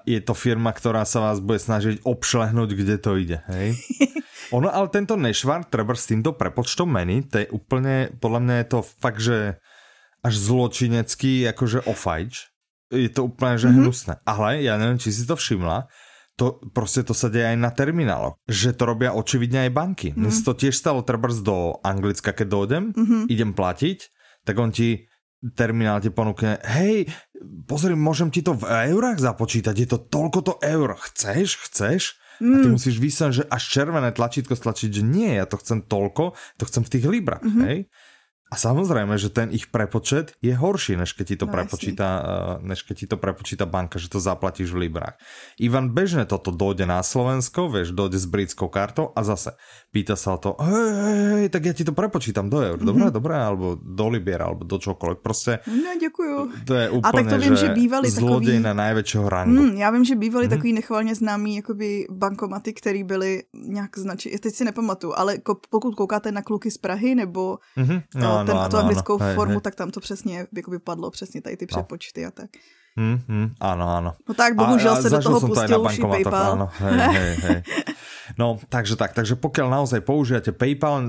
[0.03, 3.75] je to firma, ktorá sa vás bude snažiť obšlehnúť, kde to ide, hej?
[4.55, 8.67] Ono, ale tento nešvar, treba s týmto prepočtom meny, to je úplne, podľa mňa je
[8.67, 9.61] to fakt, že
[10.19, 12.51] až zločinecký, akože ofajč.
[12.89, 13.81] Je to úplne, že mm -hmm.
[13.85, 14.13] hnusné.
[14.25, 15.87] Ale ja neviem, či si to všimla,
[16.35, 18.39] to prostě to sa deje aj na termináloch.
[18.47, 20.09] Že to robia očividne aj banky.
[20.15, 20.23] Mm.
[20.23, 23.23] Mne to tiež stalo trebárs do Anglicka, keď dojdem, mm -hmm.
[23.27, 24.07] idem platiť,
[24.47, 25.08] tak on ti
[25.56, 27.08] terminál ti ponúkne, hej,
[27.63, 32.02] pozri, môžem ti to v eurách započítať, je to toľko to eur, chceš, chceš?
[32.39, 32.56] Mm.
[32.56, 36.36] A ty musíš vysať, že až červené tlačítko stlačiť, že nie, ja to chcem toľko,
[36.56, 37.65] to chcem v tých librách, mm -hmm.
[37.67, 37.80] hej?
[38.49, 42.25] A samozrejme, že ten ich prepočet je horší, než keď ti to, no, prepočíta, uh,
[42.65, 45.21] než keď ti to prepočíta banka, že to zaplatíš v librách.
[45.62, 49.53] Ivan bežne toto dojde na Slovensko, vieš, dojde s britskou kartou a zase
[49.93, 53.09] pýta sa o to, hej, hej, hej, tak ja ti to prepočítam do eur, dobré,
[53.09, 53.17] mm-hmm.
[53.21, 55.59] dobré, alebo do libier, alebo do čokoľvek, prostě.
[55.67, 56.51] No, děkuju.
[56.65, 58.65] To je úplně, a tak to vím, že, že bývali zlodej takový...
[58.65, 59.62] na najväčšieho rangu.
[59.62, 60.49] Mm, já vím, že bývali mm-hmm.
[60.49, 65.38] takový nechvalně známý jakoby bankomaty, který byly nějak značí, teď si nepamatuju, ale
[65.69, 68.01] pokud koukáte na kluky z Prahy, nebo mm-hmm.
[68.15, 71.12] no, ten, no, tu anglickou no, formu, hej, tak tam to přesně jako by padlo,
[71.12, 71.67] přesně tady ty no.
[71.67, 72.49] přepočty a tak.
[72.97, 74.12] Hmm, hmm, ano, ano.
[74.28, 76.52] No tak bohužel a, se do toho pustil už i PayPal.
[76.52, 77.60] Áno, hej, hej, hej.
[78.38, 81.02] No, takže tak, takže pokiaľ naozaj použijete PayPal,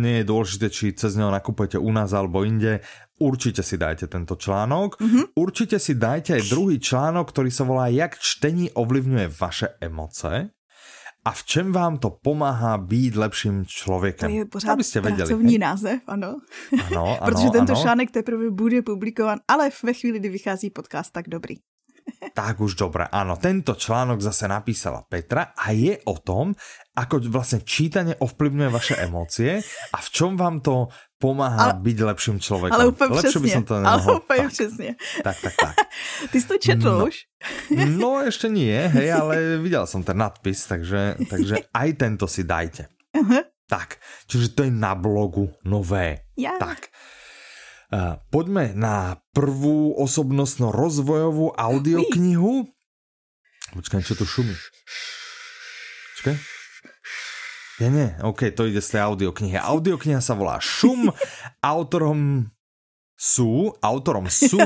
[0.00, 2.80] nie je dôležité, či cez neho nakupujete u nás alebo inde,
[3.20, 4.96] určite si dajte tento článok.
[5.00, 5.24] Mm -hmm.
[5.36, 10.54] Určite si dajte aj druhý článok, ktorý sa volá Jak čtení ovlivňuje vaše emoce
[11.24, 14.30] a v čem vám to pomáhá být lepším člověkem?
[14.30, 15.58] To je pořád Abyste věděli, pracovní hej?
[15.58, 16.36] název, ano.
[16.86, 17.82] ano, ano Protože tento ano.
[17.82, 21.56] článek teprve bude publikovan, ale ve chvíli, kdy vychází podcast, tak dobrý.
[22.36, 23.40] tak už dobré, áno.
[23.40, 26.52] Tento článok zase napísala Petra a je o tom,
[26.94, 32.36] ako vlastne čítanie ovplyvňuje vaše emócie a v čom vám to pomáhá ale, byť lepším
[32.40, 32.74] člověkem.
[32.74, 33.42] Ale úplně Lepšie přesně.
[33.42, 34.10] By som to nemohol.
[34.10, 34.90] Ale úplně tak, přesně.
[35.22, 35.74] Tak, tak, tak.
[36.30, 37.16] Ty jsi to četl no, už?
[37.86, 42.86] no, ještě nie, hej, ale viděl jsem ten nadpis, takže, takže aj tento si dajte.
[43.16, 43.42] Uh -huh.
[43.68, 43.96] Tak,
[44.28, 46.18] čiže to je na blogu nové.
[46.36, 46.58] Yeah.
[46.58, 46.92] Tak.
[47.92, 52.68] Uh, poďme na prvú osobnostno-rozvojovú audioknihu.
[53.72, 54.52] Počkaj, čo tu šumí?
[56.14, 56.53] Počkaj.
[57.82, 59.58] Ja nie, ok, to ide z tej audioknihy.
[59.58, 61.10] Audiokniha sa volá Šum,
[61.58, 62.46] autorom
[63.18, 64.62] sú, autorom sú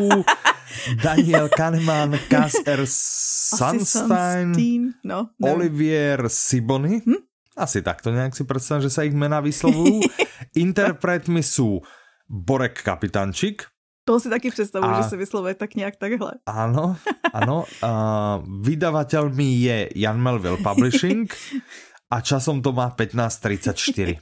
[1.05, 2.85] Daniel Kahneman, Cass R.
[2.85, 5.45] Sunstein, no, no.
[5.49, 7.01] Olivier Sibony.
[7.01, 7.25] Hm?
[7.57, 10.05] Asi takto nejak si predstavím, že sa ich mená vyslovujú.
[10.69, 11.81] Interpretmi sú
[12.29, 13.65] Borek Kapitančík.
[14.05, 15.03] To si taky představuji, a...
[15.03, 16.33] že se vyslovuje tak nějak takhle.
[16.47, 16.97] Ano,
[17.33, 17.65] ano.
[17.85, 21.29] Uh, vydavatelmi je Jan Melville Publishing
[22.11, 24.19] a časom to má 15.34.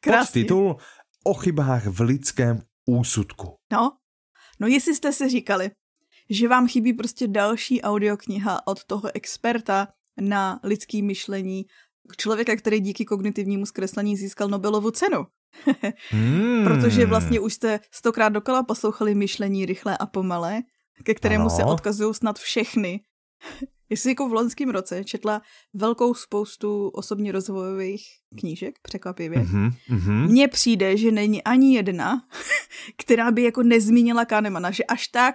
[0.00, 0.76] Podtitul
[1.24, 3.54] O chybách v lidském úsudku.
[3.72, 3.92] No,
[4.60, 5.70] no jestli jste si říkali,
[6.30, 9.88] že vám chybí prostě další audiokniha od toho experta
[10.20, 11.64] na lidský myšlení,
[12.16, 15.26] člověka, který díky kognitivnímu zkreslení získal Nobelovu cenu.
[16.10, 16.64] hmm.
[16.64, 20.62] Protože vlastně už jste stokrát dokola poslouchali myšlení rychlé a pomalé,
[21.02, 21.50] ke kterému ano.
[21.50, 23.00] se odkazují snad všechny
[23.90, 25.42] Jestli jako v loňském roce četla
[25.74, 28.02] velkou spoustu osobně rozvojových
[28.38, 32.22] knížek, překvapivě, mm-hmm, mně přijde, že není ani jedna,
[32.98, 35.34] která by jako nezmínila Kahnemana, že až tak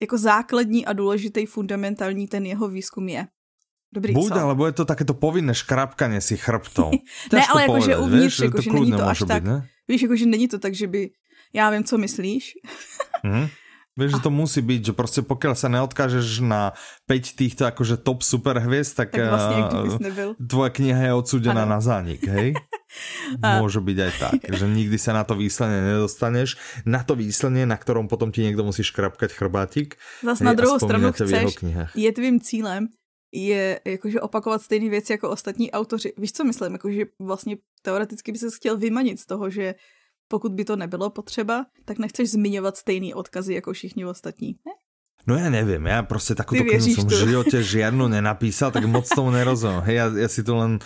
[0.00, 3.26] jako základní a důležitý fundamentální ten jeho výzkum je.
[3.92, 4.40] Dobrý, Buď, co?
[4.40, 6.92] alebo je to takéto povinné škrapkanie si chrbtou.
[7.32, 9.44] ne, ale jakože uvnitř, jakože není to až tak.
[9.44, 9.68] Ne?
[9.88, 11.10] Víš, jakože není to tak, že by,
[11.52, 12.52] já vím, co myslíš.
[13.24, 13.48] mm-hmm.
[13.98, 16.72] Vieš, že to musí byť, že prostě pokiaľ sa neodkážeš na
[17.10, 21.74] 5 týchto akože top super hviezd, tak, tak vlastne, uh, tvoja kniha je odsúdená ano.
[21.74, 22.54] na zánik, hej?
[23.60, 26.54] Môže byť aj tak, že nikdy sa na to výslenie nedostaneš,
[26.86, 29.98] na to výslenie, na ktorom potom ti niekto musí škrapkať chrbátik.
[30.22, 31.58] Zas na druhou stranu chceš,
[31.98, 32.88] je tvým cílem,
[33.32, 36.12] je jakože opakovat stejné věci jako ostatní autoři.
[36.16, 36.72] Víš, co myslím?
[36.72, 39.74] Jakože vlastně teoreticky by se chtěl vymanit z toho, že
[40.28, 44.56] pokud by to nebylo potřeba, tak nechceš zmiňovat stejný odkazy jako všichni ostatní.
[44.66, 44.72] Ne?
[45.26, 49.30] No ja neviem, ja prostě takovou knihu som v živote žiadnu nenapísal, tak moc tomu
[49.30, 49.84] nerozumím.
[49.84, 50.78] Hej, ja, ja si to len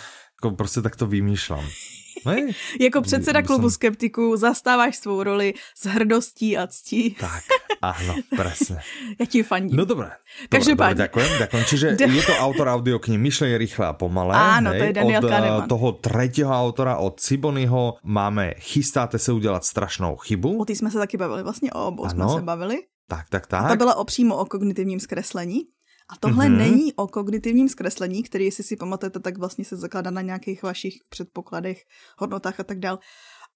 [0.43, 1.63] ako prostě takto vymýšľam.
[1.63, 2.02] Hej.
[2.79, 3.71] jako předseda klubu som...
[3.71, 7.15] skeptiků zastáváš svou roli s hrdostí a ctí.
[7.19, 7.43] Tak,
[7.81, 8.79] áno, presne.
[9.19, 9.77] ja ti fandím.
[9.77, 10.11] No dobré.
[10.49, 11.03] Každopádně.
[11.07, 11.63] Ďakujem, ďakujem.
[11.65, 11.87] Čiže
[12.19, 14.35] je to autor audioknihy Myšlenie rýchle a pomalé.
[14.35, 15.67] Áno, hej, to je Daniel Od eh, Kahneman.
[15.67, 20.57] toho tretieho autora, od Cibonyho, máme Chystáte se udělat strašnou chybu.
[20.57, 22.77] O ty jsme se taky bavili, vlastně o obou jsme se bavili.
[23.07, 23.65] Tak, tak, tak.
[23.65, 25.61] A to byla opřímo o kognitivním zkreslení.
[26.09, 26.57] A tohle mm-hmm.
[26.57, 30.93] není o kognitivním zkreslení, který, jestli si pamatujete, tak vlastně se zakládá na nějakých vašich
[31.09, 31.81] předpokladech,
[32.17, 32.99] hodnotách a tak dál.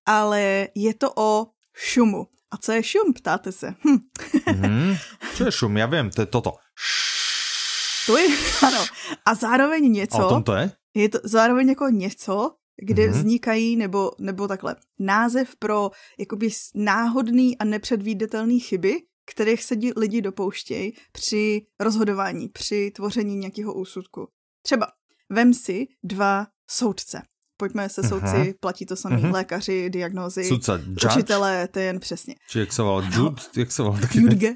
[0.06, 2.28] Ale je to o šumu.
[2.52, 3.68] A co je šum, ptáte se?
[3.68, 3.98] Hm.
[4.48, 4.98] mm-hmm.
[5.36, 5.78] Co je šum?
[5.78, 6.54] Já vím, to je toto.
[8.06, 8.28] To je,
[8.68, 8.86] ano.
[9.26, 10.18] A zároveň něco...
[10.18, 10.72] A o tom to je?
[10.96, 12.52] Je to zároveň jako něco,
[12.86, 13.12] kde mm-hmm.
[13.12, 18.94] vznikají, nebo, nebo takhle, název pro jakoby náhodný a nepředvídatelný chyby,
[19.32, 24.28] kterých se lidi dopouštějí při rozhodování, při tvoření nějakého úsudku.
[24.62, 24.88] Třeba
[25.30, 27.22] vem si dva soudce.
[27.60, 28.54] Pojďme se soudci, uh-huh.
[28.60, 29.34] platí to samý, uh-huh.
[29.34, 32.36] lékaři, diagnózy, Sudca, učitelé, to jen přesně.
[32.50, 34.20] Či jak se volal, Jude, jak se volal taky?
[34.20, 34.56] Judge.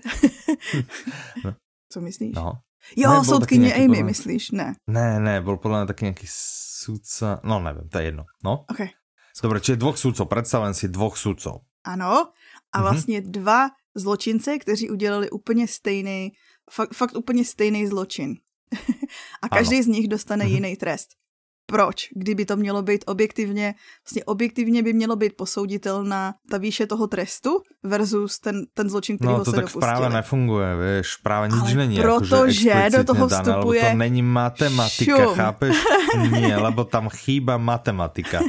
[1.45, 1.55] no.
[1.89, 2.35] Co myslíš?
[2.35, 2.53] No.
[2.97, 4.03] Jo, ne, soudkyně Amy, podle...
[4.03, 4.51] myslíš?
[4.51, 4.73] Ne.
[4.89, 8.23] Ne, ne, byl podle mě taky nějaký sudca, no nevím, to je jedno.
[8.43, 8.65] No.
[8.71, 8.89] Okay.
[9.43, 11.61] Dobre, čiže dvoch sudcov, představím si dvoch sudcov.
[11.83, 12.31] Ano,
[12.71, 12.81] a uh-huh.
[12.81, 16.31] vlastně dva zločince, kteří udělali úplně stejný,
[16.71, 18.35] fakt, fakt úplně stejný zločin.
[19.41, 19.83] a každý ano.
[19.83, 20.53] z nich dostane uh-huh.
[20.53, 21.21] jiný trest
[21.71, 23.73] proč, kdyby to mělo být objektivně,
[24.05, 29.33] vlastně objektivně by mělo být posouditelná ta výše toho trestu versus ten, ten zločin, který
[29.33, 29.81] no, to se tak dopustili.
[29.81, 31.95] práve nefunguje, víš, práve nič Ale není.
[32.01, 33.81] Protože jako, do toho dané, vstupuje...
[33.91, 35.35] to není matematika, šum.
[35.35, 35.75] chápeš?
[36.31, 38.39] Nie, lebo tam chýba matematika.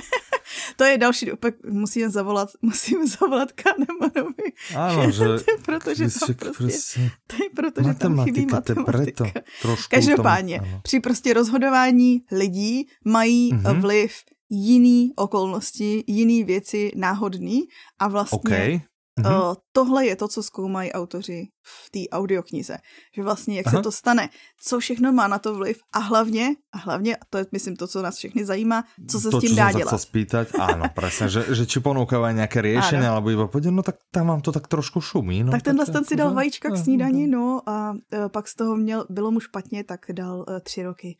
[0.76, 4.52] To je další, opak musíme zavolat, musíme zavolat Kahnemanovi.
[4.76, 5.24] Ano, že...
[5.24, 9.32] to je proto, že tam prostě, to je proto, že tam chybí matematika.
[9.62, 13.80] Trošku Každopádně, tom, při prostě rozhodování lidí mají mm-hmm.
[13.80, 14.12] vliv
[14.50, 17.62] jiný okolnosti, jiný věci náhodný
[17.98, 18.80] a vlastně okay.
[19.12, 19.28] Mm-hmm.
[19.28, 22.76] Uh, tohle je to, co zkoumají autoři v té audioknize.
[23.16, 23.76] Že vlastně, jak Aha.
[23.76, 27.38] se to stane, co všechno má na to vliv a hlavně, a hlavně, a to
[27.38, 29.90] je myslím to, co nás všechny zajímá, co se to, s tím dá dělat.
[29.90, 34.00] To, spýtať, áno, presne, že, že či ponúkajú nějaké řešení, alebo iba pôjde, no tak
[34.08, 35.44] tam vám to tak trošku šumí.
[35.44, 38.76] No, tak tenhle ten si dal vajíčka k snídaní, no a uh, pak z toho
[38.76, 41.16] měl, bylo mu špatně, tak dal uh, tři roky.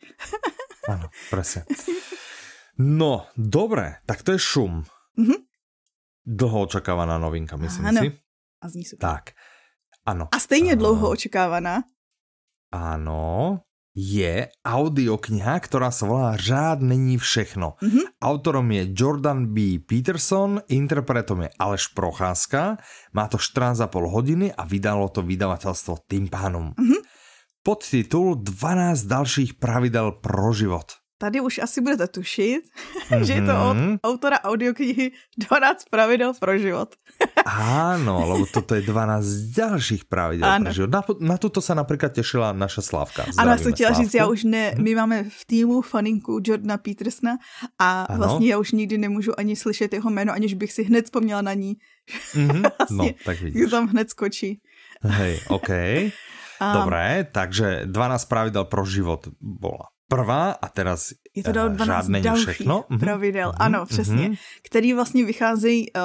[0.89, 1.63] Áno, presne.
[2.73, 4.81] No, dobré, tak to je šum.
[5.13, 5.39] Mm-hmm.
[6.25, 8.01] Dlho očekávaná novinka, myslím ano.
[8.01, 8.07] si.
[8.63, 9.09] A zní super.
[9.09, 9.23] Tak,
[10.05, 10.27] ano.
[10.31, 11.83] A stejně dlouho očekávaná.
[12.71, 13.59] Ano,
[13.93, 17.77] je audiokniha, ktorá sa volá Řád není všechno.
[17.77, 18.05] Mm-hmm.
[18.25, 19.77] Autorom je Jordan B.
[19.77, 22.81] Peterson, interpretom je Aleš Procházka,
[23.13, 26.73] má to 14,5 hodiny a vydalo to vydavateľstvo Tympanum.
[26.73, 27.01] Mm-hmm.
[27.63, 31.02] Podtitul 12 dalších pravidel pro život.
[31.23, 33.23] Tady už asi budete tušit, mm-hmm.
[33.27, 33.97] že je to od mhm.
[34.03, 36.95] autora audioknihy 12 pravidel pro život.
[37.47, 40.67] Áno, lebo toto je 12 ďalších pravidel ano.
[40.67, 40.91] pro život.
[40.91, 43.23] Na, na toto se například těšila naša Slávka.
[43.37, 47.37] Ano, jsem chtěla říct, já už ne, my máme v týmu faninku Jordana Petersna
[47.79, 48.17] a ano.
[48.17, 51.53] vlastně já už nikdy nemůžu ani slyšet jeho jméno, aniž bych si hned vzpomněla na
[51.53, 51.75] ní.
[52.35, 52.71] Mm-hmm.
[52.79, 53.71] vlastně, no, tak vidíš.
[53.71, 54.59] tam hned skočí.
[55.03, 55.69] Hej, OK.
[56.73, 62.49] Dobré, takže 12 pravidel pro život bola prvá a teraz je to dal 12 dalších
[62.49, 62.85] všechno.
[62.89, 63.65] Mhm, pravidel, mm-hmm.
[63.65, 64.37] ano, přesně, mm-hmm.
[64.63, 66.01] který vlastně vycházejí, uh,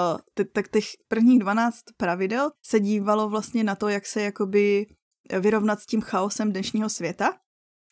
[0.53, 4.87] tak těch prvních 12 pravidel se dívalo vlastně na to, jak se jakoby
[5.41, 7.33] vyrovnat s tím chaosem dnešního světa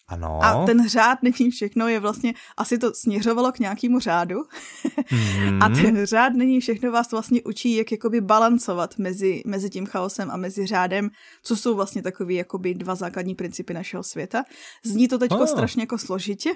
[0.09, 0.41] ano.
[0.43, 4.37] A ten řád není všechno, je vlastně, asi to směřovalo k nějakému řádu.
[5.13, 5.63] Mm.
[5.63, 10.31] a ten řád není všechno vás vlastně učí, jak jakoby balancovat mezi, mezi tím chaosem
[10.31, 11.11] a mezi řádem,
[11.43, 14.45] co jsou vlastně takový jakoby dva základní principy našeho světa.
[14.85, 15.47] Zní to teďko oh.
[15.47, 16.51] strašně jako složitě,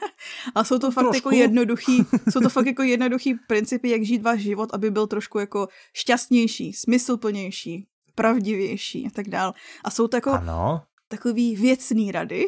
[0.54, 1.16] a jsou to fakt trošku.
[1.16, 5.38] jako jednoduchý, jsou to fakt jako jednoduchý principy, jak žít váš život, aby byl trošku
[5.38, 9.52] jako šťastnější, smysluplnější, pravdivější a tak dál.
[9.84, 10.82] A jsou to jako ano.
[11.08, 12.44] takový věcný rady,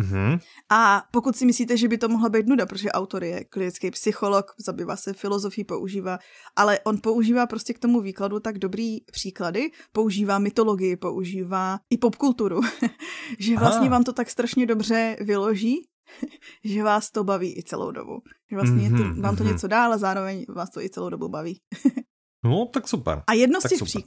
[0.00, 0.40] Mm-hmm.
[0.70, 4.46] A pokud si myslíte, že by to mohla být nuda, protože autor je klinický psycholog,
[4.66, 6.18] zabývá se filozofií, používá,
[6.56, 12.60] ale on používá prostě k tomu výkladu tak dobrý příklady, používá mytologii, používá i popkulturu,
[13.38, 13.90] že vlastně Aha.
[13.90, 15.88] vám to tak strašně dobře vyloží,
[16.64, 18.22] že vás to baví i celou dobu.
[18.50, 19.52] Že vlastně mm-hmm, to, vám to mm-hmm.
[19.52, 21.60] něco dá, ale zároveň vás to i celou dobu baví.
[22.44, 23.22] no, tak super.
[23.26, 24.04] A jedno tak z těch pří,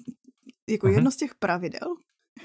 [0.70, 0.94] jako uh-huh.
[0.94, 1.96] jedno z těch pravidel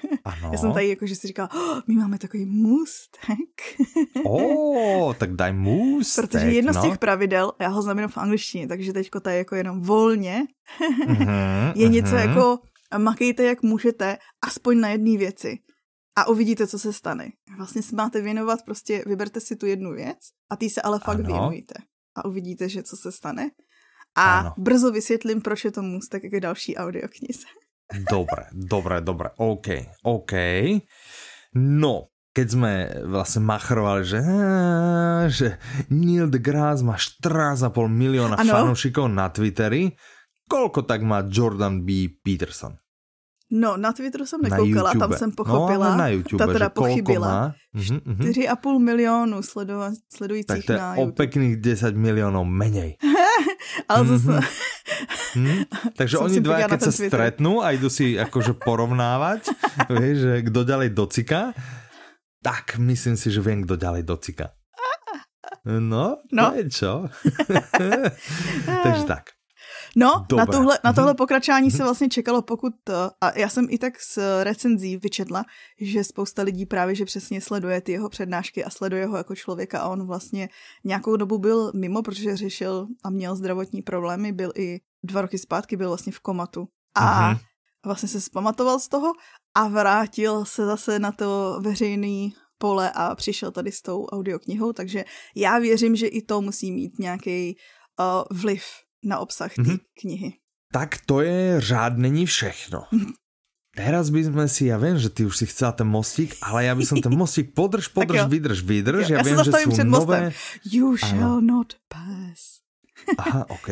[0.24, 0.50] ano.
[0.52, 3.78] Já jsem tady jako, že si říkala, oh, my máme takový můstek.
[4.24, 6.24] oh, tak daj můstek.
[6.24, 6.80] Protože jedno no.
[6.80, 10.46] z těch pravidel, já ho znamenám v angličtině, takže teďko je jako jenom volně,
[11.08, 12.28] mm-hmm, je něco mm-hmm.
[12.28, 12.58] jako
[12.98, 15.58] makejte jak můžete, aspoň na jedné věci
[16.16, 17.28] a uvidíte, co se stane.
[17.56, 20.18] Vlastně si máte věnovat, prostě vyberte si tu jednu věc
[20.50, 21.26] a ty se ale fakt ano.
[21.26, 21.74] věnujte
[22.14, 23.50] a uvidíte, že co se stane.
[24.14, 24.54] A ano.
[24.58, 27.46] brzo vysvětlím, proč je to můstek jako další audioknize.
[28.02, 29.68] Dobre, dobre, dobre, OK,
[30.02, 30.32] OK.
[31.54, 32.72] No, keď sme
[33.06, 34.20] vlastne machrovali, že,
[35.30, 35.46] že
[35.94, 39.94] Neil deGrasse má 14,5 milióna fanúšikov na Twitteri,
[40.50, 42.10] koľko tak má Jordan B.
[42.10, 42.74] Peterson?
[43.54, 45.90] No, na Twitteru jsem nekoukala, tam jsem no, pochopila.
[45.90, 47.54] No, na YouTube, ta teda pochybila.
[47.72, 51.12] Mm -hmm, 4,5 milionu sledova, sledujících tak to je na YouTube.
[51.12, 52.96] o pekných 10 milionů menej.
[53.88, 54.40] Ale zase...
[55.36, 55.64] Mm -hmm.
[55.98, 59.50] Takže oni dva, keď sa stretnú a idú si akože porovnávať,
[60.00, 61.52] vieš, že kdo ďalej docika,
[62.42, 64.52] tak myslím si, že vím, kdo ďalej docika.
[65.64, 66.50] No, no.
[66.50, 66.92] to je čo.
[68.84, 69.32] Takže tak.
[69.96, 72.74] No, na tohle, na tohle pokračování se vlastně čekalo, pokud,
[73.20, 75.44] a já jsem i tak z recenzí vyčetla,
[75.80, 79.80] že spousta lidí právě, že přesně sleduje ty jeho přednášky a sleduje ho jako člověka
[79.80, 80.48] a on vlastně
[80.84, 85.76] nějakou dobu byl mimo, protože řešil a měl zdravotní problémy, byl i dva roky zpátky,
[85.76, 86.68] byl vlastně v komatu.
[86.94, 87.38] A uh-huh.
[87.86, 89.12] vlastně se zpamatoval z toho
[89.54, 95.04] a vrátil se zase na to veřejný pole a přišel tady s tou audioknihou, takže
[95.36, 97.56] já věřím, že i to musí mít nějaký
[98.00, 98.64] uh, vliv
[99.04, 99.80] na obsah té mm-hmm.
[100.00, 100.32] knihy.
[100.72, 102.82] Tak to je řád není všechno.
[103.74, 106.78] Teraz by sme si, ja viem, že ty už si chcela ten mostík, ale ja
[106.78, 109.10] by som ten mostík podrž, podrž, vydrž, vydrž.
[109.10, 110.30] Jo, ja, ja viem, že sú nové...
[110.62, 111.66] You shall ano.
[111.66, 112.63] not pass.
[113.18, 113.68] Aha, ok.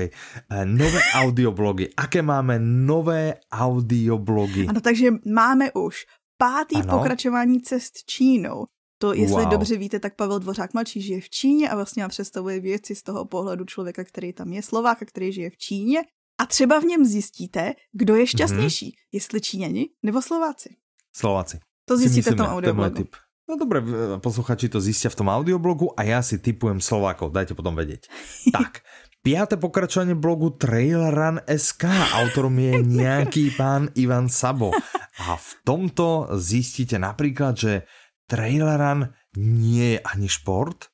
[0.64, 1.88] Nové audioblogy.
[1.96, 4.66] Aké máme nové audioblogy?
[4.68, 6.06] Ano, takže máme už
[6.38, 6.98] pátý ano.
[6.98, 8.66] pokračování cest Čínou.
[8.98, 9.48] To, jestli wow.
[9.48, 13.24] dobře víte, tak Pavel Dvořák mladší žije v Číně a vlastně představuje věci z toho
[13.24, 16.02] pohledu člověka, který tam je Slovák a který žije v Číně.
[16.40, 19.08] A třeba v něm zjistíte, kdo je šťastnější, mm-hmm.
[19.12, 20.76] jestli Číňani nebo Slováci.
[21.16, 21.58] Slováci.
[21.84, 23.04] To zjistíte v tom audioblogu.
[23.50, 23.82] No dobré,
[24.22, 28.06] posluchači to zjistia v tom audioblogu a já si typujem Slovákov, dajte potom vědět.
[28.52, 28.80] tak,
[29.22, 31.86] Piaté pokračovanie blogu Trail Run SK.
[32.18, 34.74] Autorom je nejaký pán Ivan Sabo.
[35.22, 37.72] A v tomto zistíte napríklad, že
[38.26, 40.90] Trail Run nie je ani šport,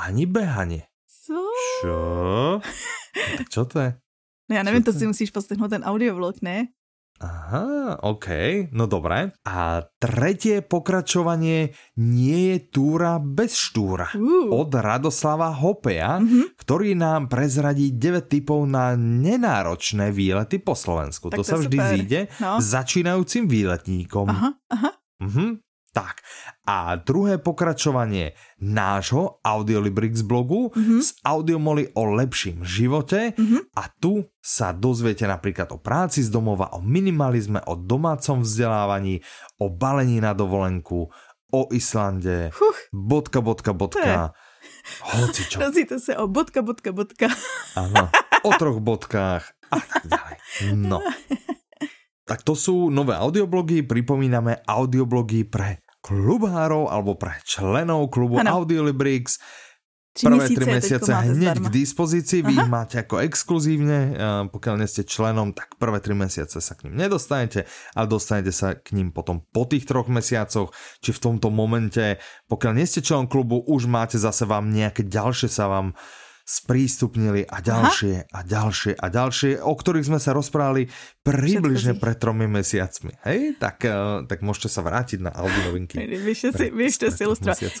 [0.00, 0.88] ani behanie.
[1.04, 1.38] Co?
[1.84, 2.00] Čo?
[3.18, 3.90] Tak čo to je?
[4.48, 6.70] No já nevím, to si musíš poslechnout ten audiovlog, ne?
[7.18, 8.26] Aha, OK,
[8.70, 9.34] no dobré.
[9.42, 14.14] A tretie pokračovanie nie je túra bez štúra.
[14.14, 14.54] Uh.
[14.54, 16.54] Od Radoslava Hopeja, uh-huh.
[16.54, 21.26] ktorý nám prezradí 9 typov na nenáročné výlety po Slovensku.
[21.34, 21.90] Tak to, to sa vždy super.
[21.90, 22.62] zíde no.
[22.62, 24.26] začínajúcim výletníkom.
[24.30, 24.90] Aha, aha.
[25.18, 25.58] Uh-huh.
[25.88, 26.20] Tak
[26.68, 31.00] a druhé pokračovanie nášho Audiolibrix blogu mm-hmm.
[31.00, 33.72] z Audiomoly o lepším živote mm-hmm.
[33.72, 39.24] a tu sa dozviete napríklad o práci z domova, o minimalizme, o domácom vzdelávaní,
[39.56, 41.08] o balení na dovolenku,
[41.48, 42.78] o Islande, uh.
[42.92, 44.36] bodka, bodka, bodka,
[45.16, 45.60] hoci čo.
[45.60, 47.28] Dozvíte se o bodka, bodka, bodka.
[47.76, 48.12] Áno,
[48.44, 50.36] o troch bodkách a tak ďalej.
[50.76, 51.00] No.
[52.28, 58.60] Tak to sú nové audioblogy, pripomíname audioblogy pre klubárov alebo pre členov klubu ano.
[58.60, 59.40] Audiolibrix.
[60.18, 64.18] Prvé tři mesiace hneď k dispozícii, vy ich máte ako exkluzívne,
[64.50, 68.74] pokiaľ nie ste členom, tak prvé tri mesiace sa k ním nedostanete, ale dostanete sa
[68.74, 72.18] k ním potom po tých troch mesiacoch, či v tomto momente,
[72.50, 77.44] pokiaľ nie ste členom klubu, už máte zase vám nejaké ďalšie sa vám uh, sprístupnili
[77.44, 78.32] a ďalšie Aha.
[78.32, 80.88] a ďalšie a ďalšie, o ktorých sme sa rozprávali
[81.20, 83.12] približne pred tromi mesiacmi.
[83.28, 86.00] Hej, tak, uh, tak môžete sa vrátiť na audio novinky.
[86.00, 86.72] Vyšte si,
[87.12, 87.24] si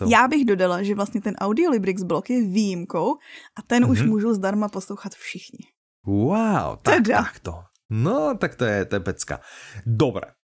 [0.04, 3.16] Já bych dodala, že vlastně ten Audiolibrix blok je výjimkou
[3.56, 3.92] a ten mm -hmm.
[3.92, 4.08] už mhm.
[4.08, 5.64] můžou zdarma poslouchat všichni.
[6.06, 7.16] Wow, tak, teda.
[7.16, 7.52] takto.
[7.90, 9.40] No, tak to je, to je pecka.
[9.86, 10.37] Dobre,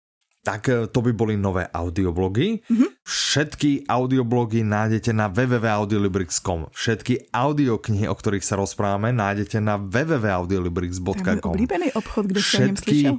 [0.45, 2.61] tak eh, to by boli nové audioblogy.
[2.61, 2.89] Mm-hmm.
[3.03, 6.71] Všetky audioblogy nájdete na www.audiolibrix.com.
[6.71, 11.55] Všetky audioknihy, o ktorých sa rozprávame, nájdete na www.audiolibrix.com.
[11.57, 13.09] To je obchod, kde Všetky...
[13.09, 13.17] slyšel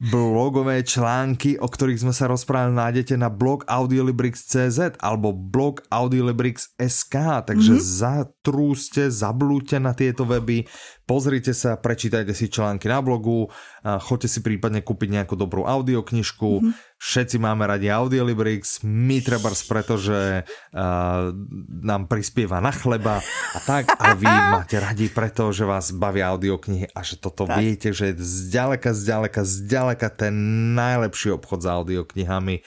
[0.00, 7.76] blogové články, o ktorých sme sa rozprávali, nájdete na blog Audiolibrix.cz alebo blog Audiolibrix.sk, takže
[7.76, 7.92] mm-hmm.
[8.00, 10.64] zatrúste, zablúďte na tieto weby,
[11.10, 13.50] pozrite sa, prečítajte si články na blogu,
[13.82, 20.44] choďte si prípadne kúpiť nejakú dobrú audioknižku, mm-hmm Všetci máme radi Audiolibrix, my trebárs, pretože
[20.44, 21.32] uh,
[21.80, 23.24] nám prispieva na chleba
[23.56, 24.28] a tak, a vy
[24.60, 27.56] máte radi preto, že vás bavia audioknihy a že toto tak.
[27.56, 30.36] viete, že je zďaleka, zďaleka, zďaleka ten
[30.76, 32.60] najlepší obchod s audioknihami.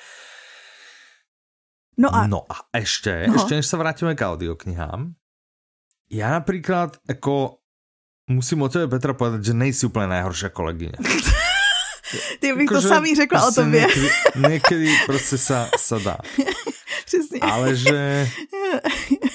[2.01, 3.37] No a, no a ešte, no.
[3.37, 5.13] ešte než sa vrátime k audioknihám,
[6.09, 7.61] ja napríklad ako
[8.27, 10.97] musím o tebe Petra povedať, že nejsi úplne najhoršia kolegyňa.
[12.39, 13.81] Ty bych to samý řekla o prostě tobě.
[13.81, 16.17] Někdy, někdy prostě sa, sa dá.
[17.05, 17.39] Přesně.
[17.41, 18.29] Ale že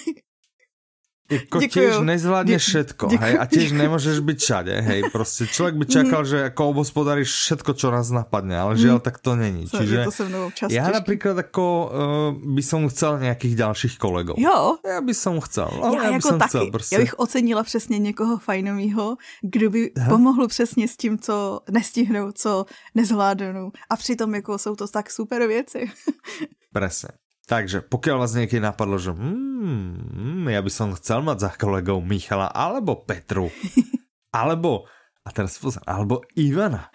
[1.29, 3.21] Jako tiež nezvládneš všetko, Děkuju.
[3.21, 6.29] hej, a tiež nemôžeš byť všade, hej, proste človek by čakal, mm.
[6.29, 8.81] že ako obospodaríš všetko, čo raz napadne, ale mm.
[8.81, 9.69] žiaľ, tak to není.
[9.69, 11.89] Čiže to mnou občas ja napríklad ako uh,
[12.33, 14.37] by som chcel nejakých ďalších kolegov.
[14.39, 14.79] Jo.
[14.81, 15.69] Ja by som chcel.
[15.69, 16.49] Ale ja, ja jako taky.
[16.49, 16.95] Chcel, prostě.
[16.95, 20.09] Já bych ocenila přesně někoho fajnovýho, kdo by Aha.
[20.09, 23.71] pomohl přesně s tím, co nestihnou, co nezvládnou.
[23.91, 25.91] A přitom jako jsou to tak super věci.
[26.73, 27.09] Presne.
[27.49, 32.53] Takže pokiaľ vás niekedy napadlo, že hmm, ja by som chcel mať za kolegou Michala
[32.53, 33.49] alebo Petru,
[34.45, 34.85] alebo,
[35.25, 36.93] a teraz pozor, alebo Ivana.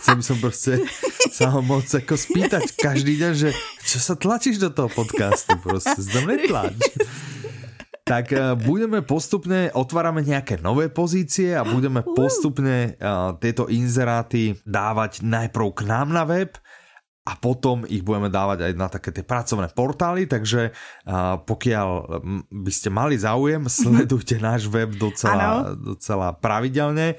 [0.00, 0.72] Chcel by som proste,
[1.36, 3.52] sa ho moc jako spýtať každý deň, že
[3.84, 6.80] čo sa tlačíš do toho podcastu, prostě zdom netlač.
[8.04, 15.24] tak uh, budeme postupne, otvárame nejaké nové pozície a budeme postupne uh, tieto inzeráty dávať
[15.24, 16.52] najprv k nám na web,
[17.24, 20.76] a potom ich budeme dávať aj na také tie pracovné portály, takže
[21.08, 21.88] uh, pokiaľ
[22.52, 27.16] by ste mali záujem, sledujte náš web docela, docela pravidelne.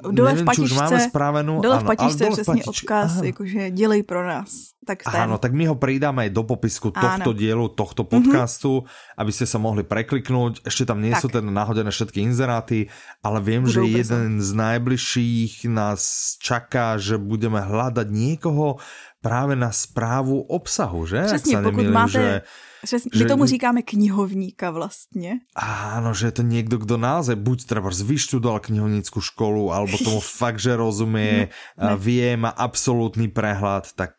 [0.00, 1.54] Dole Nevím, v patičce, už máme spravenú.
[1.60, 3.24] Dole v patičce je přesně odkaz, aha.
[3.24, 4.74] jakože dělej pro nás.
[4.88, 5.20] Tak ten.
[5.20, 7.36] Áno, tak my ho pridáme aj do popisku tohto ano.
[7.36, 9.20] dielu, tohto podcastu, mm-hmm.
[9.20, 10.64] aby ste sa mohli prekliknúť.
[10.64, 11.20] Ešte tam nie tak.
[11.20, 12.88] sú teda nahodené všetky inzeráty,
[13.20, 13.92] ale viem, Budou že brzo.
[14.00, 16.00] jeden z najbližších nás
[16.40, 18.80] čaká, že budeme hľadať niekoho
[19.28, 21.22] právě na zprávu obsahu, že?
[21.22, 22.12] Přesně, pokud nemýlim, máte...
[22.12, 22.42] Že,
[22.82, 25.42] Přesně, my tomu říkáme knihovníka vlastně.
[25.58, 30.62] Áno, že je to někdo, kdo naozaj buď třeba vyštudoval knihovnickou školu, alebo tomu fakt,
[30.62, 31.96] že rozumie, ne, ne.
[31.98, 34.14] vie, má absolútny prehľad, tak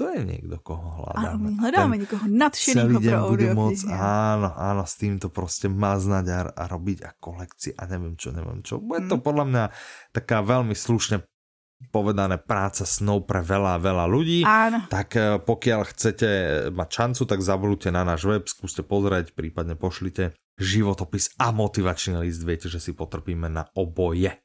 [0.00, 1.48] to je někdo, koho hledáme.
[1.48, 3.54] Ano, hledáme Ten někoho nadšeného pro audio.
[3.54, 8.16] Moc, áno, áno, s tým to prostě maznať a, a robiť a kolekci a nevím
[8.16, 8.80] čo, nevím čo.
[8.80, 9.20] Bude to hmm.
[9.20, 9.68] podle mě
[10.12, 11.20] taká velmi slušně
[11.88, 14.44] povedané práca snou pre veľa, veľa ľudí.
[14.44, 14.84] Áno.
[14.92, 16.30] Tak eh, pokiaľ chcete
[16.76, 22.44] mať šancu, tak zavolujte na náš web, skúste pozrieť, prípadne pošlite životopis a motivačný list.
[22.44, 24.36] Viete, že si potrpíme na oboje.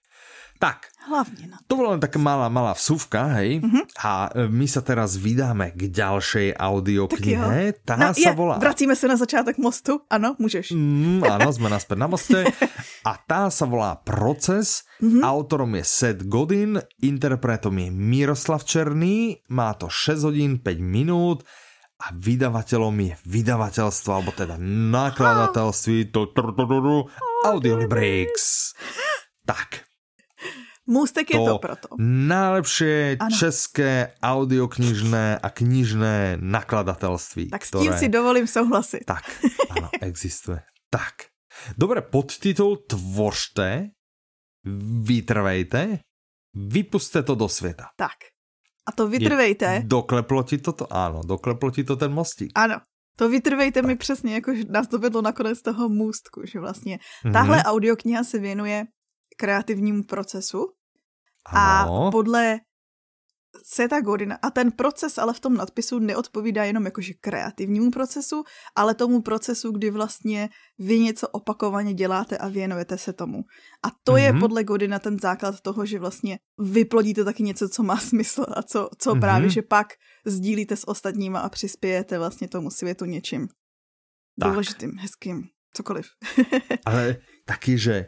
[0.56, 0.88] Tak.
[1.06, 1.76] Hlavne na to.
[1.76, 3.62] To bola len taká malá, malá vsuvka, hej.
[3.62, 3.84] Mm -hmm.
[4.02, 7.86] A e, my sa teraz vydáme k ďalšej audioknihe.
[7.86, 8.58] Tá no, sa je, volá...
[8.58, 10.02] Vracíme sa na začátek mostu.
[10.10, 10.72] Ano, můžeš.
[10.72, 12.40] Mm, áno, sme naspäť na moste.
[13.10, 14.84] A tá sa volá Proces.
[15.02, 15.22] Mm -hmm.
[15.28, 19.38] Autorom je Seth Godin, interpretom je Miroslav Černý.
[19.50, 21.44] Má to 6 hodín 5 minút
[21.96, 26.12] a vydavateľom je vydavateľstvo, alebo teda nakladatelství
[27.46, 28.32] Audiolibrix.
[29.46, 29.86] Tak,
[30.88, 31.88] Můstek je to, to proto.
[32.00, 33.36] Najlepšie ano.
[33.38, 37.50] české audioknižné a knižné nakladatelství.
[37.50, 38.00] Tak s tím ktoré...
[38.00, 39.02] si dovolím souhlasit.
[39.06, 39.26] Tak,
[39.70, 40.62] ano, existuje.
[40.90, 41.34] tak.
[41.78, 43.90] Dobre, podtitul Tvořte,
[45.02, 46.00] vytrvejte,
[46.54, 47.90] vypuste to do světa.
[47.98, 48.30] Tak.
[48.86, 49.66] A to vytrvejte.
[49.66, 50.94] Je, dokleplo ti to to?
[50.94, 52.52] Ano, dokleplo ti to ten mostík.
[52.56, 52.82] Ano.
[53.18, 53.88] To vytrvejte tak.
[53.88, 57.34] mi přesně, jako nás to vedlo nakonec toho můstku, že vlastně mm-hmm.
[57.34, 58.86] tahle audiokniha se věnuje
[59.36, 60.68] kreativnímu procesu
[61.46, 62.08] ano.
[62.08, 62.60] a podle
[63.64, 64.38] Seta Godina.
[64.42, 68.44] A ten proces ale v tom nadpisu neodpovídá jenom jakože kreativnímu procesu,
[68.76, 73.44] ale tomu procesu, kdy vlastně vy něco opakovaně děláte a věnujete se tomu.
[73.84, 74.18] A to mm-hmm.
[74.18, 74.40] je mhm.
[74.40, 78.90] podle Godina ten základ toho, že vlastně vyplodíte taky něco, co má smysl a co,
[78.98, 79.20] co mm-hmm.
[79.20, 79.88] právě, že pak
[80.26, 83.48] sdílíte s ostatníma a přispějete vlastně tomu světu něčím
[84.42, 84.50] tak.
[84.52, 86.06] důležitým, hezkým, cokoliv.
[86.86, 88.06] ale taky, že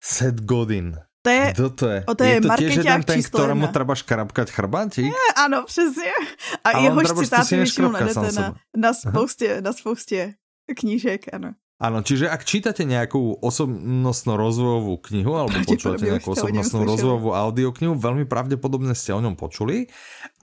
[0.00, 0.96] Seth Godin.
[1.22, 2.04] To je, Kdo to je?
[2.08, 5.04] O to je, je to tiež jeden ten, ktorému treba škrapkať chrbátik?
[5.04, 6.16] Je, ano, přesně.
[6.64, 10.34] A, a jehož citáty většinou najdete na, na, spoustě, na spoustě
[10.76, 11.52] knížek, ano.
[11.80, 18.92] Áno, čiže ak čítate nejakú osobnostno-rozvojovú knihu alebo počúvate nejakú osobnostnú rozvojovú audioknihu, veľmi pravdepodobne
[18.92, 19.88] ste o ňom počuli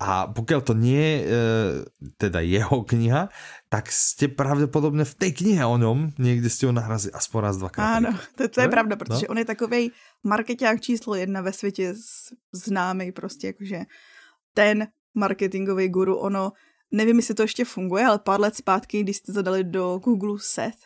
[0.01, 1.25] a pokiaľ to nie je e,
[2.17, 3.29] teda jeho kniha,
[3.67, 7.99] tak ste pravdepodobne v tej knihe o ňom niekde ste ho narazili aspoň raz, dvakrát.
[7.99, 9.31] Áno, to, to je pravda, protože no?
[9.35, 9.91] on je takovej
[10.23, 11.93] marketák číslo jedna ve světě
[12.51, 13.83] známý prostě jakože
[14.53, 16.51] ten marketingový guru, ono
[16.91, 20.79] nevím, jestli to ještě funguje, ale pár let zpátky, když jste zadali do Google Seth,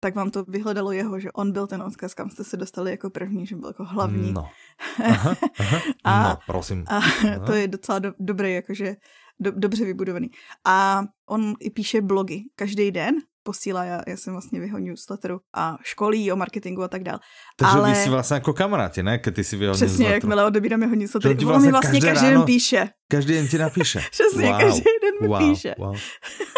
[0.00, 3.10] tak vám to vyhledalo jeho, že on byl ten odkaz, kam jste se dostali jako
[3.10, 4.32] první, že byl jako hlavní.
[4.32, 4.48] No.
[5.04, 5.80] Aha, aha.
[6.04, 6.84] a, no, prosím.
[6.88, 7.00] A
[7.46, 8.96] to je docela do, dobré, jakože
[9.44, 10.30] do, dobře vybudovaný.
[10.64, 15.40] A on i píše blogy každý den, posílá, já, já jsem vlastně v jeho newsletteru
[15.54, 17.18] a školí o marketingu a tak dál.
[17.56, 17.90] Takže Ale...
[17.90, 19.18] vy si vlastně jako kamaráti, ne?
[19.18, 21.30] Keď ty si v jeho Přesně, jakmile odebírám jeho newsletter.
[21.30, 22.88] On vlastně, mi vlastně každý den píše.
[23.10, 24.00] Každý den ti napíše.
[24.10, 24.60] Přesně, wow.
[24.60, 25.38] každý den mi wow.
[25.38, 25.74] píše.
[25.78, 25.96] Wow.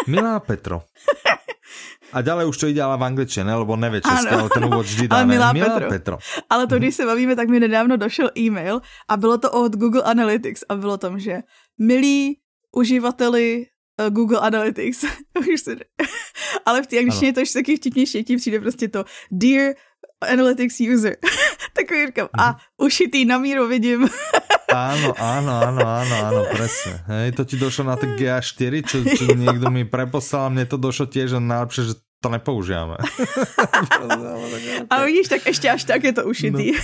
[0.07, 0.81] Milá Petro,
[2.13, 5.07] a ďalej už to ide ale v angličtině, lebo nevie české, ale ten úvod vždy
[5.07, 5.15] dá.
[5.15, 5.89] Ale milá, milá Petro.
[5.89, 6.17] Petro.
[6.49, 10.03] Ale to, když se bavíme, tak mi nedávno došel e-mail a bylo to od Google
[10.03, 11.43] Analytics a bylo tam, že
[11.79, 12.39] milí
[12.77, 13.65] uživateli
[13.97, 15.05] uh, Google Analytics.
[16.65, 19.73] ale v té angličtině to ještě taky vtipnější, tím přijde prostě to Dear
[20.21, 21.17] Analytics User.
[21.73, 22.57] Takový říkám, a mhm.
[22.77, 24.09] ušitý na míru vidím.
[24.67, 26.99] Áno, áno, áno, áno, áno, presne.
[27.07, 31.07] Hej, to ti došlo na to GA4, čo, čo niekto mi preposlal, mne to došlo
[31.07, 32.97] tiež, že najlepšie, že to nepoužíváme.
[34.89, 36.71] A vidíš, tak ještě až tak je to ušitý.
[36.71, 36.79] No.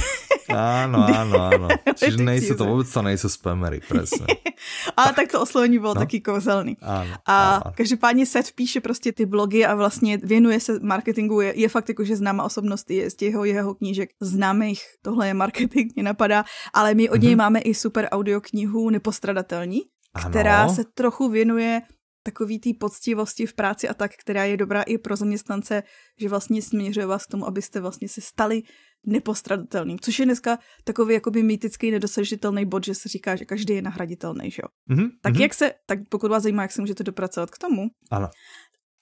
[0.54, 1.68] Áno, áno, áno.
[1.96, 4.28] Čiže nejsou to vůbec to nejsou spamery, presne.
[4.98, 6.02] Ale tak to oslovení bylo no.
[6.02, 6.78] taky kouzelný.
[6.82, 11.70] Áno, a každopádně Seth píše prostě ty blogy a vlastně věnuje se marketingu, je, je
[11.70, 16.04] fakt jako, že známá osobnost je z těho jeho knížek známých, tohle je marketing, mě
[16.04, 17.38] napadá, ale my od něj mm-hmm.
[17.38, 19.82] máme i super audioknihu Nepostradatelní,
[20.30, 20.74] která ano.
[20.74, 21.82] se trochu věnuje
[22.24, 25.84] takový té poctivosti v práci a tak, která je dobrá i pro zaměstnance,
[26.20, 28.62] že vlastně směřuje vás k tomu, abyste vlastně se stali
[29.06, 33.82] nepostradatelným, což je dneska takový jakoby mýtický nedosažitelný bod, že se říká, že každý je
[33.82, 34.96] nahraditelný, že jo.
[34.96, 35.42] Mm-hmm, tak mm-hmm.
[35.42, 38.30] jak se, tak pokud vás zajímá, jak se můžete dopracovat k tomu, ano.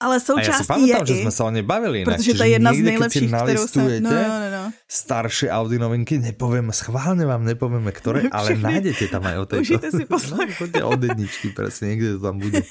[0.02, 2.02] Ale součástí a ja si pamätám, je že sme sa o nej bavili.
[2.02, 4.00] Protože to je jedna z nejlepších, kterou se...
[4.02, 4.62] No, no, no.
[4.92, 9.62] staršie Audi novinky, nepoviem, schválne vám nepovieme, ktoré, ale nájdete tam aj o tejto.
[9.64, 10.40] Užijte si poslech.
[10.52, 12.64] No, chodte od jedničky, presne, niekde to tam bude.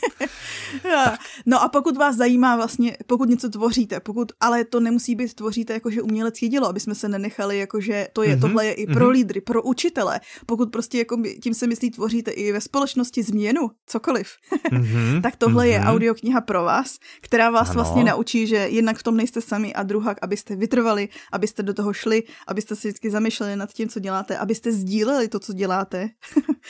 [1.46, 5.74] no a pokud vás zajímá vlastně, pokud něco tvoříte, pokud, ale to nemusí být tvoříte
[5.74, 8.42] jakože umělecké dílo, aby jsme se nenechali, jakože to je, mm-hmm.
[8.42, 9.10] tohle je i pro mm-hmm.
[9.10, 10.20] lídry, pro učitele.
[10.46, 14.30] Pokud prostě jako tím se myslí tvoříte i ve společnosti změnu, cokoliv,
[14.72, 15.22] mm-hmm.
[15.22, 15.70] tak tohle mm-hmm.
[15.72, 17.76] je audiokniha pro vás, která vás ano.
[17.76, 21.94] vlastně naučí, že jednak v tom nejste sami a druhá, abyste vytrvali, abyste do toho
[21.94, 26.10] šli, abyste se vždycky zamýšleli nad tím, co děláte, abyste sdíleli to, co děláte.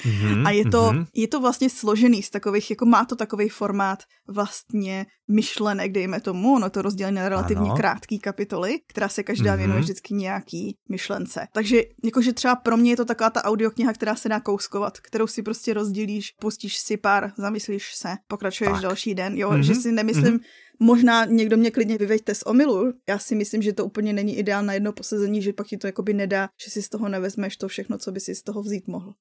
[0.04, 0.44] mm-hmm.
[0.48, 1.06] A je to, mm-hmm.
[1.14, 6.56] je to vlastně složený z takových, jako má to takový formát vlastně myšlenek, dejme tomu,
[6.56, 7.76] ono to rozdělené na relativně ano.
[7.76, 9.58] krátký kapitoly, která se každá mm-hmm.
[9.58, 11.48] věnuje vždycky nějaký myšlence.
[11.54, 15.28] Takže jakože třeba pro mě je to taková ta audiokniha, která se dá kouskovat, kterou
[15.28, 18.82] si prostě rozdělíš, pustíš si pár, zamyslíš se, pokračuješ tak.
[18.82, 19.60] další den, jo, mm-hmm.
[19.60, 20.41] že si nemyslím, mm-hmm.
[20.80, 22.94] Možná někdo mě klidně vyveďte z omilu.
[23.10, 25.88] Já si myslím, že to úplně není ideál na jedno posezení, že pak ti to
[25.88, 28.88] jakoby nedá, že si z toho nevezmeš to všechno, co by si z toho vzít
[28.88, 29.14] mohl.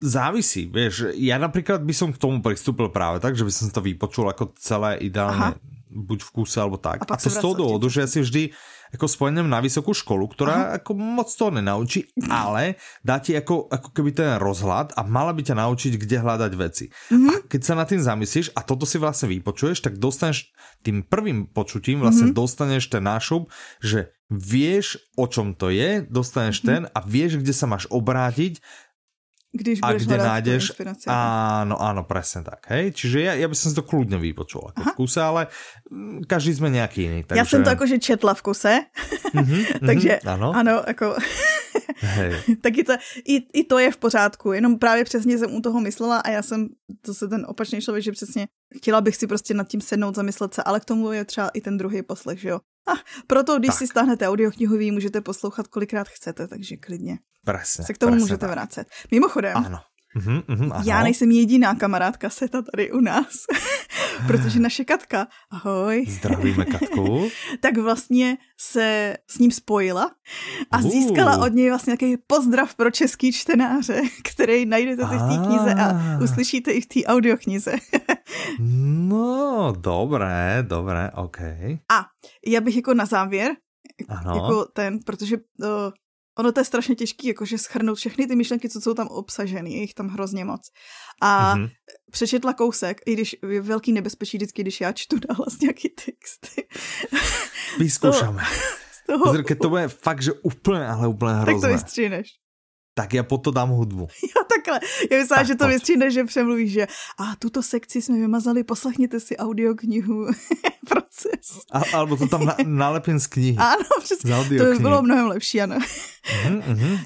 [0.00, 3.80] Závisí, vieš, ja napríklad by som k tomu pristúpil práve tak, že by som to
[3.80, 5.60] vypočul ako celé ideálne, Aha.
[5.90, 7.02] buď v kúse alebo tak.
[7.02, 8.42] A, a to z toho dôvodu, že ja si vždy
[8.90, 10.82] ako spojením na vysokú školu, ktorá Aha.
[10.82, 15.46] ako moc toho nenaučí, ale dá ti ako, ako keby ten rozhľad a mala by
[15.46, 16.90] ťa naučiť, kde hľadať veci.
[16.90, 17.30] Mm-hmm.
[17.30, 20.50] A keď sa nad tým zamyslíš a toto si vlastne vypočuješ, tak dostaneš
[20.82, 22.40] tým prvým počutím vlastne mm-hmm.
[22.42, 23.46] dostaneš ten nášup,
[23.78, 26.70] že vieš, o čom to je, dostaneš mm-hmm.
[26.70, 28.62] ten a vieš, kde sa máš obrátiť
[29.52, 30.78] když a kde nájdeš,
[31.10, 34.82] áno, áno, presne tak, hej, čiže ja, ja by som si to kľudne vypočul ako
[34.82, 35.50] v kuse, ale
[35.90, 37.20] mm, každý sme nejaký iný.
[37.26, 37.38] Takže...
[37.38, 38.74] Já jsem to jakože četla v kuse,
[39.34, 40.54] mm-hmm, takže ano.
[40.54, 41.16] ano, jako
[42.00, 42.32] Hej.
[42.62, 42.92] taky to,
[43.24, 46.42] i, i to je v pořádku, jenom právě přesně jsem u toho myslela a já
[46.42, 46.68] jsem,
[47.02, 50.54] to se ten opačný člověk, že přesně chtěla bych si prostě nad tím sednout, zamyslet
[50.54, 52.60] se, ale k tomu je třeba i ten druhý poslech, že jo.
[52.86, 52.92] A
[53.26, 53.78] proto, když tak.
[53.78, 57.18] si stáhnete audioknihu, vy můžete poslouchat kolikrát chcete, takže klidně.
[57.44, 58.50] Presne, se k tomu můžete tak.
[58.50, 58.88] vracet.
[59.10, 59.80] Mimochodem, ano.
[60.16, 63.46] Uhum, Já nejsem jediná kamarádka Seta tady u nás,
[64.26, 66.06] protože naše Katka, ahoj.
[66.08, 67.28] Zdravíme Katku.
[67.60, 70.10] tak vlastně se s ním spojila
[70.70, 70.90] a uh.
[70.90, 74.02] získala od něj vlastně nějaký pozdrav pro český čtenáře,
[74.32, 77.76] který najdete v té knize a uslyšíte i v té audioknize.
[79.08, 81.38] no, dobré, dobré, ok.
[81.92, 82.06] A
[82.46, 83.52] já bych jako na závěr,
[84.08, 84.34] ano.
[84.34, 85.66] jako ten, protože uh,
[86.38, 89.80] ono to je strašně těžké, jakože schrnout všechny ty myšlenky, co jsou tam obsaženy, je
[89.80, 90.60] jich tam hrozně moc.
[91.22, 91.70] A mm-hmm.
[92.10, 96.68] přečetla kousek, i když je velký nebezpečí vždycky, když já čtu nahlas nějaký texty.
[97.78, 98.42] Vyzkoušame.
[99.06, 99.24] Toho...
[99.24, 101.68] Pozor, keď to bude fakt, že úplně, ale úplně hrozné.
[101.68, 102.39] Tak to vystříneš.
[103.00, 104.08] Tak já pod to dám hudbu.
[104.22, 104.80] Jo, takhle.
[105.10, 106.86] Já myslím, že to vystříhneš, že přemluvíš, že
[107.18, 110.26] a tuto sekci jsme vymazali, poslechněte si audioknihu.
[110.88, 111.60] Proces.
[111.72, 113.56] A, alebo to tam na, nalepím z knihy.
[113.58, 114.30] Ano, přesně.
[114.58, 115.78] To by bylo mnohem lepší, ano.
[116.44, 117.04] uh-huh.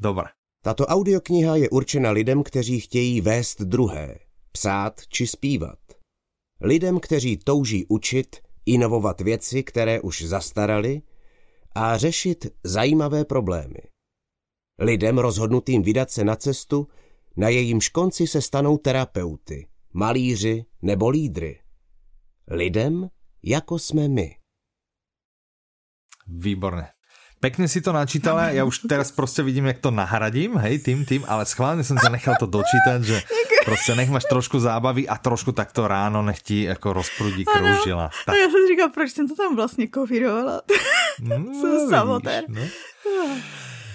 [0.00, 0.24] Dobré.
[0.64, 4.18] Tato audiokniha je určena lidem, kteří chtějí vést druhé,
[4.52, 5.78] psát či zpívat.
[6.60, 8.36] Lidem, kteří touží učit,
[8.66, 11.02] inovovat věci, které už zastaraly
[11.74, 13.91] a řešit zajímavé problémy.
[14.82, 16.88] Lidem rozhodnutým vydat se na cestu,
[17.36, 21.60] na jejímž konci se stanou terapeuty, malíři nebo lídry.
[22.50, 23.08] Lidem,
[23.42, 24.36] jako jsme my.
[26.26, 26.88] Výborné.
[27.42, 31.26] Pekne si to načítala, ja už teraz prostě vidím, jak to nahradím, hej, tým, tým,
[31.26, 33.22] ale schválně jsem to nechal to dočítať, že
[33.64, 38.10] prostě nech máš trošku zábavy a trošku takto ráno nech ti jako rozprudí kroužila.
[38.26, 38.34] Tak.
[38.38, 40.62] Já jsem říkal, proč jsem to tam vlastně kovírovala.
[41.20, 42.44] No, jsem samotér.
[42.48, 42.62] No.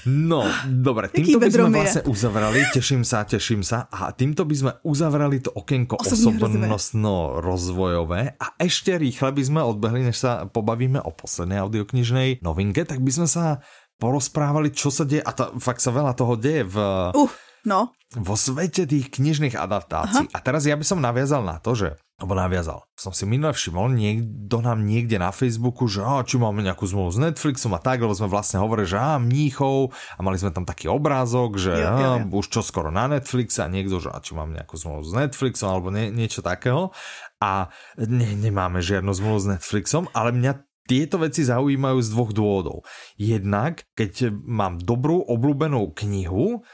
[0.07, 4.71] No, dobre, týmto by sme vlastne uzavrali, teším sa, teším sa, a týmto by sme
[4.87, 8.39] uzavrali to okienko osobnostno-rozvojové.
[8.39, 13.11] A ešte rýchle by sme odbehli, než sa pobavíme o poslednej audioknižnej novinke, tak by
[13.11, 13.59] sme sa
[13.99, 16.79] porozprávali, čo sa deje, a to, fakt sa veľa toho deje v...
[17.11, 17.27] Uh,
[17.65, 17.95] no.
[18.15, 20.31] Vo svete tých knižných adaptácií.
[20.31, 20.35] Aha.
[20.35, 22.81] A teraz ja by som naviazal na to, že alebo naviazal.
[22.97, 27.13] Som si minule všimol, niekto nám niekde na Facebooku, že á, či máme nejakú zmluvu
[27.13, 30.65] s Netflixom a tak, lebo sme vlastne hovorili, že á, mníchov a mali sme tam
[30.65, 32.41] taký obrázok, že jo, jo, jo.
[32.41, 35.69] už čo skoro na Netflix a niekto, že á, či máme nejakú zmluvu s Netflixom
[35.69, 36.89] alebo nie, niečo takého.
[37.37, 37.69] A
[38.01, 42.81] ne, nemáme žiadnu zmluvu s Netflixom, ale mňa tieto veci zaujímajú z dvoch dôvodov.
[43.19, 46.65] Jednak, keď mám dobrú, obľúbenú knihu,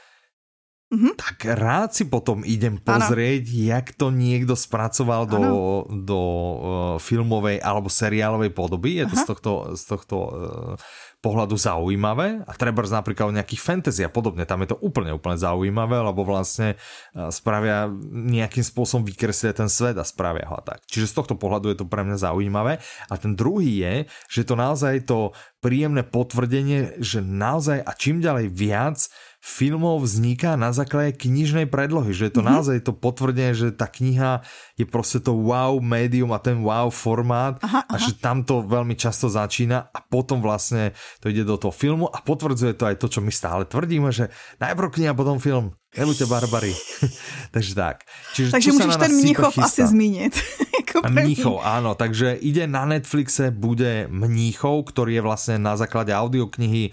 [0.94, 1.12] mm-hmm.
[1.18, 3.66] tak rád si potom idem pozrieť, ano.
[3.74, 5.42] jak to niekto spracoval do,
[5.90, 6.56] do uh,
[7.02, 9.02] filmovej alebo seriálovej podoby.
[9.02, 10.32] Je to z tohto, z tohto uh,
[11.24, 15.40] pohľadu zaujímavé a treba napríklad o nejakých fantasy a podobne, tam je to úplne, úplne
[15.40, 16.76] zaujímavé, lebo vlastne
[17.32, 20.84] spravia nejakým spôsobom vykreslia ten svet a spravia ho a tak.
[20.84, 22.76] Čiže z tohto pohľadu je to pre mňa zaujímavé.
[23.08, 23.94] A ten druhý je,
[24.28, 25.32] že to naozaj to
[25.64, 29.08] príjemné potvrdenie, že naozaj a čím ďalej viac
[29.44, 32.54] filmov vzniká na základe knižnej predlohy, že je to mm-hmm.
[32.56, 34.40] naozaj to potvrdenie, že tá kniha
[34.80, 37.92] je proste to wow médium a ten wow formát aha, aha.
[37.92, 42.08] a že tam to veľmi často začína a potom vlastne to ide do toho filmu
[42.08, 44.32] a potvrdzuje to aj to, čo my stále tvrdíme, že
[44.64, 45.76] najprv kniha, potom film.
[45.94, 46.74] Nebudte barbary.
[47.54, 47.96] takže tak.
[48.34, 50.34] Čiže takže můžeš ten Mníchov asi zmínit.
[50.78, 51.94] jako Mníchov, áno.
[51.94, 56.90] Takže ide na Netflixe, bude Mníchov, ktorý je vlastne na základe audioknihy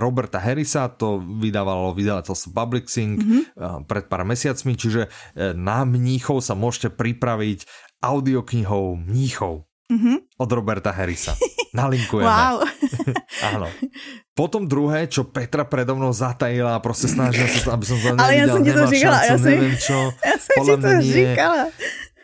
[0.00, 0.88] Roberta Harrisa.
[0.96, 3.42] To vydávalo vydavateľstvo Publixing mm-hmm.
[3.84, 4.72] pred pár mesiacmi.
[4.76, 7.68] Čiže e, na Mníchov sa môžete pripraviť
[8.00, 9.67] audioknihou Mníchov.
[9.88, 10.16] Mm-hmm.
[10.36, 11.32] Od Roberta Harrisa.
[11.72, 12.28] Nalinkujeme.
[12.28, 12.60] Wow.
[13.56, 13.68] Áno.
[14.36, 18.24] Potom druhé, čo Petra predo mnou zatajila a prostě snažila sa, aby som to nevidel,
[18.24, 19.98] Ale ja som ti to říkala, šancu, čo.
[20.12, 21.62] Ja som ti to říkala.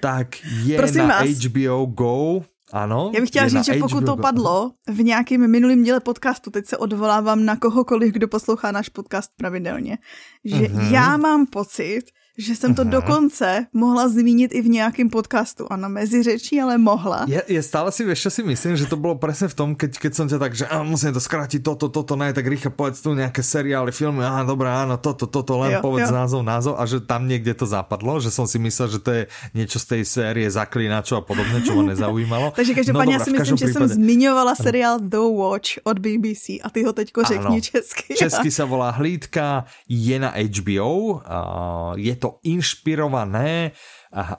[0.05, 0.27] Tak
[0.69, 1.29] je Prosím na vás.
[1.41, 3.11] HBO Go, ano.
[3.15, 6.77] Já bych chtěla říct, že pokud to padlo v nějakém minulém díle podcastu, teď se
[6.77, 9.99] odvolávám na kohokoliv, kdo poslouchá náš podcast pravidelně,
[10.45, 10.93] že mm-hmm.
[10.93, 12.03] já mám pocit,
[12.39, 12.89] že jsem to uh-huh.
[12.89, 15.67] dokonce mohla zmínit i v nějakém podcastu.
[15.71, 17.25] Ano, mezi řečí, ale mohla.
[17.29, 20.15] Je, je stále si, vieš, si myslím, že to bylo přesně v tom, keď, keď
[20.15, 23.43] jsem tě tak, že musím to zkrátit, toto, toto, ne, tak rýchle povedz tu nějaké
[23.43, 26.15] seriály, filmy, aha, dobré, áno, toto, toto, len jo, povedz jo.
[26.15, 29.27] názov, názov a že tam někde to zapadlo, že jsem si myslel, že to je
[29.55, 32.53] něco z té série Zaklínačů a podobně, čo ma nezaujímalo.
[32.57, 36.71] Takže každopádně no, já si myslím, že jsem zmiňovala seriál The Watch od BBC a
[36.73, 38.15] ty ho teďko řekni česky.
[38.19, 41.21] Česky se volá Hlídka, je na HBO,
[41.97, 43.77] je to inšpirované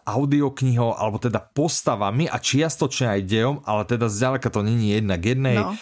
[0.07, 5.59] audioknihou, alebo teda postavami a čiastočne aj dejom, ale teda zďaleka to není jednak jednej
[5.59, 5.75] no.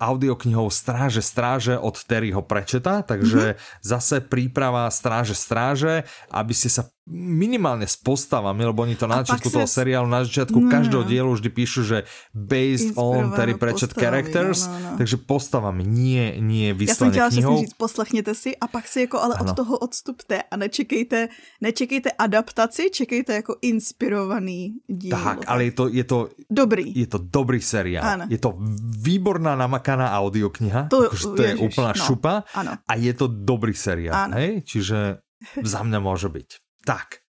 [0.00, 3.84] audioknihou Stráže stráže od Terryho Prečeta, takže mm-hmm.
[3.84, 9.52] zase príprava Stráže stráže, aby ste sa minimálne s postavami, lebo oni to na začiatku
[9.52, 11.98] toho seriálu, na začiatku no, každého dielu vždy píšu, že
[12.32, 14.96] based on Terry Pratchett characters, no, no, no.
[14.96, 19.20] takže postavami, nie, nie vyslovene Já jsem chtěla říct, poslechněte si a pak si jako
[19.20, 19.50] ale ano.
[19.50, 21.28] od toho odstupte a nečekejte,
[21.60, 25.12] nečekejte adaptaci, čekejte jako inspirovaný díl.
[25.12, 26.18] Tak, ale je to, je to
[26.50, 26.88] dobrý.
[26.96, 28.04] Je to dobrý seriál.
[28.04, 28.24] Ano.
[28.32, 28.56] Je to
[29.04, 32.80] výborná namakaná audiokniha, to, akože to je úplná no, šupa ano.
[32.88, 34.40] a je to dobrý seriál, ano.
[34.40, 34.64] hej?
[34.64, 35.20] Čiže
[35.60, 36.63] za mňa môže byť.
[36.84, 37.24] Tak.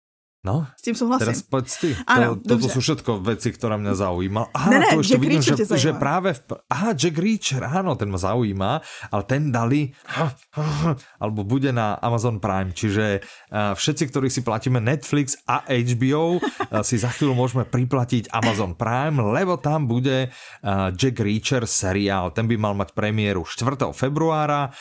[0.41, 1.29] No, s tím souhlasím.
[1.29, 1.89] Teraz poď ty.
[2.09, 4.41] Ano, to, toto sú všetko veci, ktoré mňa zaujíma.
[4.49, 6.33] Aha, ne, ne, to ešte Jack vidím, že, že práve...
[6.33, 8.71] V, aha, Jack Reacher, áno, ten ma zaujíma,
[9.13, 9.93] ale ten dali...
[11.21, 16.81] Alebo bude na Amazon Prime, čiže uh, všetci, ktorí si platíme Netflix a HBO, uh,
[16.81, 22.33] si za chvíľu môžeme priplatiť Amazon Prime, lebo tam bude uh, Jack Reacher seriál.
[22.33, 23.93] Ten by mal mať premiéru 4.
[23.93, 24.73] februára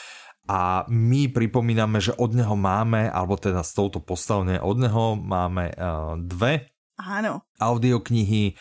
[0.51, 5.71] a my pripomíname, že od neho máme, alebo teda s touto postavne od neho máme
[5.71, 7.47] uh, dve Áno.
[7.63, 8.59] audioknihy.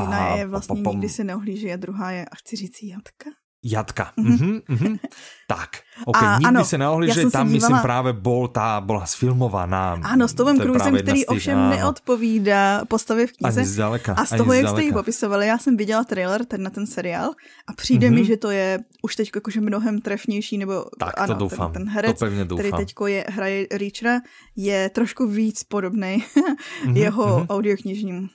[0.00, 3.30] Jedna je vlastně Nikdy se neohlíží a druhá je A chci říct Jatka.
[3.64, 4.12] Jatka.
[4.18, 4.60] Mm-hmm.
[4.70, 4.98] Mm-hmm.
[5.48, 5.70] tak,
[6.06, 7.68] ok, a, nikdy ano, se neohlíže, tam dívala...
[7.68, 9.98] myslím právě bol, tá bola sfilmovaná.
[10.02, 11.70] Ano, s Tomem Cruisem, který ovšem ano.
[11.70, 13.60] neodpovídá postavě v knize.
[13.60, 14.14] Ani zdaleka.
[14.14, 17.30] A z toho, jak jste ji popisovali, já jsem viděla trailer ten na ten seriál
[17.66, 18.14] a přijde mm-hmm.
[18.14, 21.72] mi, že to je už teď jakože mnohem trefnější, nebo tak, ano, to doufám.
[21.72, 22.58] Ten, ten herec, to pevně doufám.
[22.58, 24.20] který teď je, hraje Reachera,
[24.56, 27.46] je trošku víc podobný mm-hmm, jeho mm-hmm.
[27.48, 28.28] audioknižnímu.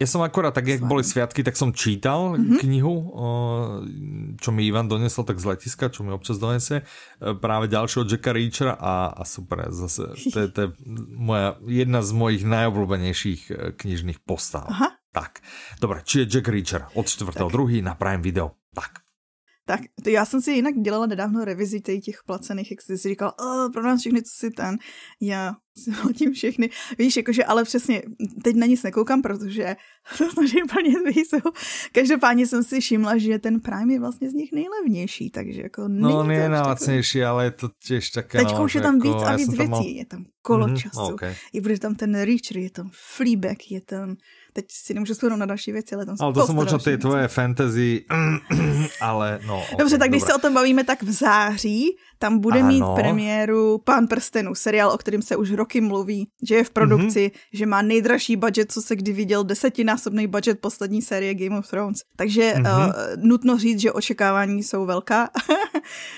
[0.00, 2.58] Ja som akorát, tak jak boli sviatky, tak som čítal mm-hmm.
[2.64, 2.94] knihu,
[4.40, 6.84] čo mi Ivan donesol tak z letiska, čo mi občas donese, e,
[7.36, 10.68] práve ďalšieho Jacka Reachera a, a super, zase to je, to je
[11.12, 14.64] moja, jedna z mojich najobľúbenejších e, knižných postav.
[14.72, 14.96] Aha.
[15.12, 15.44] Tak,
[15.76, 17.84] dobre, či je Jack Reacher od 4.2.
[17.84, 18.56] na Prime Video.
[18.72, 19.01] Tak.
[19.72, 23.32] Tak to já jsem si jinak dělala nedávno revizi těch placených, jak jsi si říkal,
[23.72, 24.78] pro nás všechny, co si ten,
[25.20, 26.70] já si platím všechny.
[26.98, 28.02] Víš, jakože, ale přesně,
[28.44, 29.76] teď na nic nekoukám, protože
[30.18, 31.50] to snažím plně jsou.
[31.92, 36.22] Každopádně jsem si všimla, že ten Prime je vlastně z nich nejlevnější, takže jako No,
[36.22, 38.38] nie je najlacnější, ale je to těž také...
[38.38, 39.70] Teďka no, už je tam jako, víc a víc věcí.
[39.70, 39.86] Mal...
[39.86, 41.34] Je tam kolo mm-hmm, času, okay.
[41.52, 44.16] je bude tam ten Reacher, je tam Fleabag, je tam
[44.52, 47.28] teď si nemůžu vzpomenout na další věci, ale tam Ale to jsou možná ty tvoje
[47.28, 48.04] fantasy,
[49.00, 49.62] ale no.
[49.62, 52.68] Okay, Dobře, tak když se o tom bavíme, tak v září tam bude ano.
[52.68, 57.30] mít premiéru Pán prstenů, seriál, o kterém se už roky mluví, že je v produkci,
[57.34, 57.58] mm-hmm.
[57.58, 61.98] že má nejdražší budget, co se kdy viděl, desetinásobný budget poslední série Game of Thrones.
[62.16, 62.86] Takže mm-hmm.
[62.86, 62.94] uh,
[63.24, 65.30] nutno říct, že očekávání jsou velká.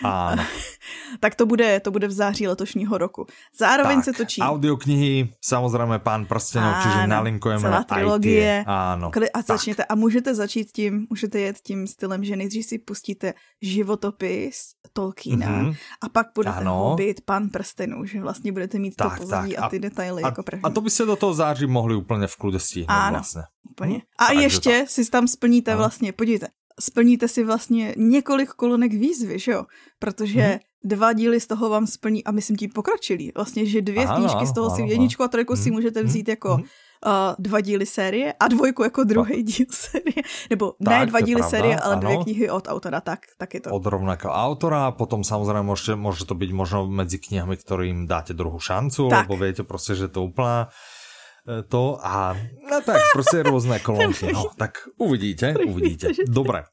[0.03, 0.45] Áno.
[1.21, 3.27] tak to bude, to bude v září letošního roku.
[3.59, 4.41] Zároveň tak, se točí.
[4.41, 7.85] Audioknihy, samozřejmě Pán prstenov, čiže nalinkujeme celá
[8.25, 8.65] tie.
[8.67, 9.11] Áno.
[9.35, 14.57] A začněte, a můžete začít tím, můžete jet tím stylem, že nejdřív si pustíte životopis
[14.93, 15.77] Tolkiena mm-hmm.
[16.03, 19.79] a pak budete hobit Pán prstenů, že vlastně budete mít tak, to pozadí a ty
[19.79, 20.63] detaily a, jako první.
[20.63, 23.43] A to by se do toho září mohli úplně v klude stihnout ano, vlastně.
[23.71, 23.95] Úplně.
[23.95, 24.01] Hm?
[24.19, 25.79] A Takže ještě si tam splníte ano.
[25.79, 26.47] vlastně, podívejte,
[26.81, 29.65] splníte si vlastně několik kolonek výzvy, že jo?
[29.99, 30.59] Protože hmm.
[30.85, 34.47] dva díly z toho vám splní, a myslím tím pokročilý, vlastně, že dvě ano, knížky
[34.47, 35.63] z toho ano, si, jedničku a trojku hmm.
[35.63, 36.65] si můžete mhm, vzít jako hmm.
[37.07, 40.23] Uh, dva díly série a dvojku jako druhý díl série.
[40.51, 42.01] Nebo tak, ne dva díly série, ale ano.
[42.01, 43.71] dvě knihy od autora, tak, tak je to.
[43.71, 48.61] Od rovnakého autora, potom samozřejmě může, může to být možno mezi knihami, kterým dáte druhou
[48.61, 49.29] šancu, tak.
[49.29, 50.69] lebo viete prostě, že to úplná
[51.49, 52.37] E, to a
[52.71, 54.33] no tak prostě různé kolonky.
[54.33, 56.09] No, tak uvidíte, uvidíte.
[56.29, 56.65] Dobre.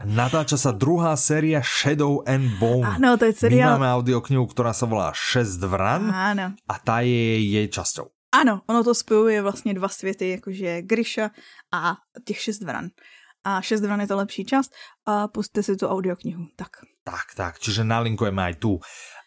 [0.00, 2.88] Natáča sa druhá séria Shadow and Bone.
[2.96, 3.76] Áno, to je seriál.
[3.76, 6.56] My máme audioknihu, ktorá sa volá Šest vran Áno.
[6.56, 8.08] a tá je jej časťou.
[8.32, 11.30] Ano, ono to spojuje vlastně dva světy, jakože Grisha
[11.72, 12.88] a těch šest vran.
[13.44, 14.72] A šest vran je to lepší část
[15.06, 16.46] a puste si tu audioknihu.
[16.56, 16.68] Tak.
[17.04, 18.76] Tak, tak, čiže nalinkujeme aj tu.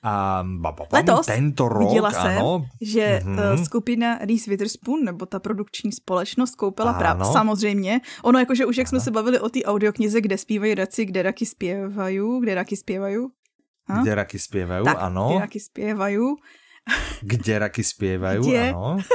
[0.06, 0.46] A
[0.94, 2.70] Letos tento rok, viděla jsem, ano.
[2.82, 3.64] že mm-hmm.
[3.66, 7.26] skupina Reese Witherspoon, nebo ta produkční společnost, koupila práva.
[7.34, 8.02] Samozřejmě.
[8.24, 11.46] Ono jakože už jak jsme se bavili o té audioknize, kde zpívají raci, kde raky
[11.46, 13.18] zpěvají, kde raky zpěvají.
[14.02, 15.30] Kde raky zpěvají, ano.
[15.30, 16.20] Kde raky zpěvají.
[17.22, 18.98] Kde raky zpěvají, ano.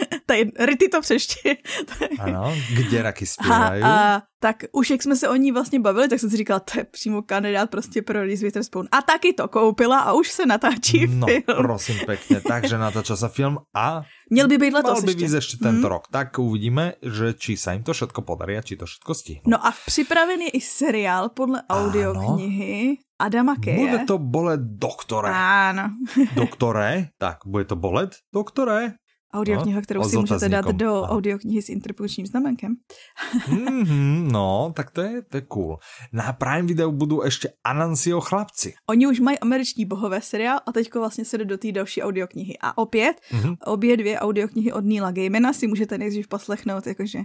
[0.26, 1.56] Tady, Rity to přeště.
[2.18, 3.82] ano, kde raky zpěvají.
[3.82, 6.60] A, a, tak už jak jsme se o ní vlastně bavili, tak jsem si říkala,
[6.60, 8.88] to je přímo kandidát prostě pro Reese Witherspoon.
[8.92, 11.42] A taky to koupila a už se natáčí no, film.
[11.56, 15.56] prosím pěkně, takže natáča se film a Měl by být letos Mal by být ještě
[15.56, 15.92] tento hmm.
[15.94, 16.02] rok.
[16.10, 19.46] Tak uvidíme, že či se jim to všetko podarí a či to všetko stihnou.
[19.46, 23.76] No a připravený i seriál podle audioknihy Adama Keje.
[23.78, 25.32] Bude to bolet doktore.
[25.32, 25.96] Áno.
[26.36, 27.16] doktore?
[27.16, 29.00] Tak, bude to bolet doktore?
[29.36, 32.76] Audiokniha, kterou no, si můžete dát do audioknihy s interpunkčním znamenkem.
[33.48, 35.78] mm-hmm, no, tak to je, to je cool.
[36.12, 38.74] Na Prime Video budou ještě Anansiho chlapci.
[38.88, 42.58] Oni už mají američní bohové seriál a teďko vlastně se jde do té další audioknihy.
[42.60, 43.56] A opět, mm-hmm.
[43.64, 47.18] obě dvě audioknihy od Neila Gaimana si můžete nejdřív poslechnout, jakože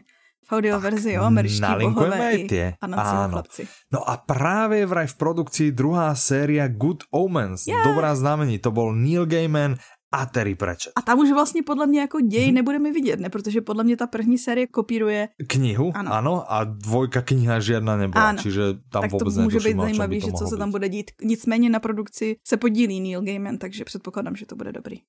[0.51, 3.67] v audio verzi, jo, američtí bohové i Anansiho chlapci.
[3.91, 7.87] No a právě vraj v produkci druhá séria Good Omens, yeah.
[7.87, 9.75] dobrá znamení, to byl Neil Gaiman
[10.11, 10.93] a Terry Pratchett.
[10.95, 12.55] A tam už vlastně podle mě jako děj hmm.
[12.55, 13.29] nebudeme vidět, ne?
[13.29, 15.29] Protože podle mě ta první série kopíruje...
[15.47, 16.13] Knihu, ano.
[16.13, 18.39] ano a dvojka kniha žádná nebyla, ano.
[18.41, 21.11] čiže tam tak vůbec to může být zajímavý, že co se tam bude dít.
[21.23, 24.99] Nicméně na produkci se podílí Neil Gaiman, takže předpokládám, že to bude dobrý.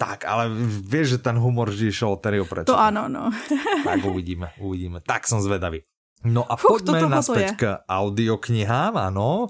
[0.00, 0.48] Tak, ale
[0.80, 2.72] víš, že ten humor vždy šel Terryho Pratchetta.
[2.72, 3.30] To ano, no.
[3.84, 5.00] tak uvidíme, uvidíme.
[5.04, 5.84] Tak jsem zvedavý.
[6.24, 9.48] No a Fuch, poďme naspäť k audioknihám, ano.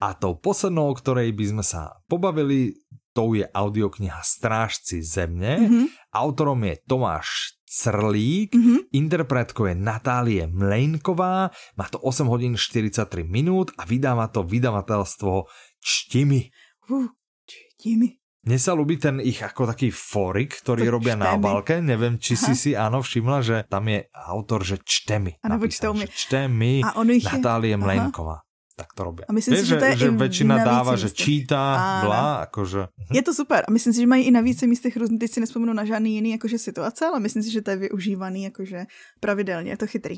[0.00, 2.70] A tou poslednou, o ktorej by sme sa pobavili,
[3.18, 5.58] tou je audiokniha Strážci země.
[5.58, 5.86] Mm-hmm.
[6.14, 8.94] Autorom je Tomáš Crlík, mm-hmm.
[8.94, 15.50] interpretkou je Natálie Mlejnková, má to 8 hodin 43 minút a vydává to vydavatelstvo
[15.82, 16.48] Čtimi.
[16.88, 17.10] Uh,
[17.44, 18.16] čtimi.
[18.46, 21.24] Mne sa ľubí ten ich ako taký forik, ktorý to robia čtemi.
[21.26, 21.84] na obálke.
[21.84, 22.42] Neviem, či Aha.
[22.48, 25.36] si si áno všimla, že tam je autor, že čtemi.
[25.44, 26.08] Ano, čtou mi.
[26.08, 28.47] Čtemi a ono Natálie Mlejnková
[28.78, 29.24] tak to robí.
[29.28, 32.78] A myslím Víš, si, že, to je že, že většina dává, že čítá, blá, jakože.
[32.78, 33.14] Mhm.
[33.16, 33.64] Je to super.
[33.68, 36.14] A myslím si, že mají i na více místech různý, teď si nespomenu na žádný
[36.14, 38.86] jiný jakože situace, ale myslím si, že to je využívaný jakože
[39.20, 39.70] pravidelně.
[39.70, 40.16] Je to chytrý.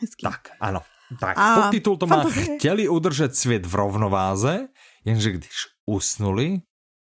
[0.00, 0.22] Hezký.
[0.22, 0.80] Tak, ano.
[1.20, 2.24] Tak, a podtitul to má
[2.58, 4.68] Chtěli udržet svět v rovnováze,
[5.04, 5.50] jenže když
[5.86, 6.58] usnuli,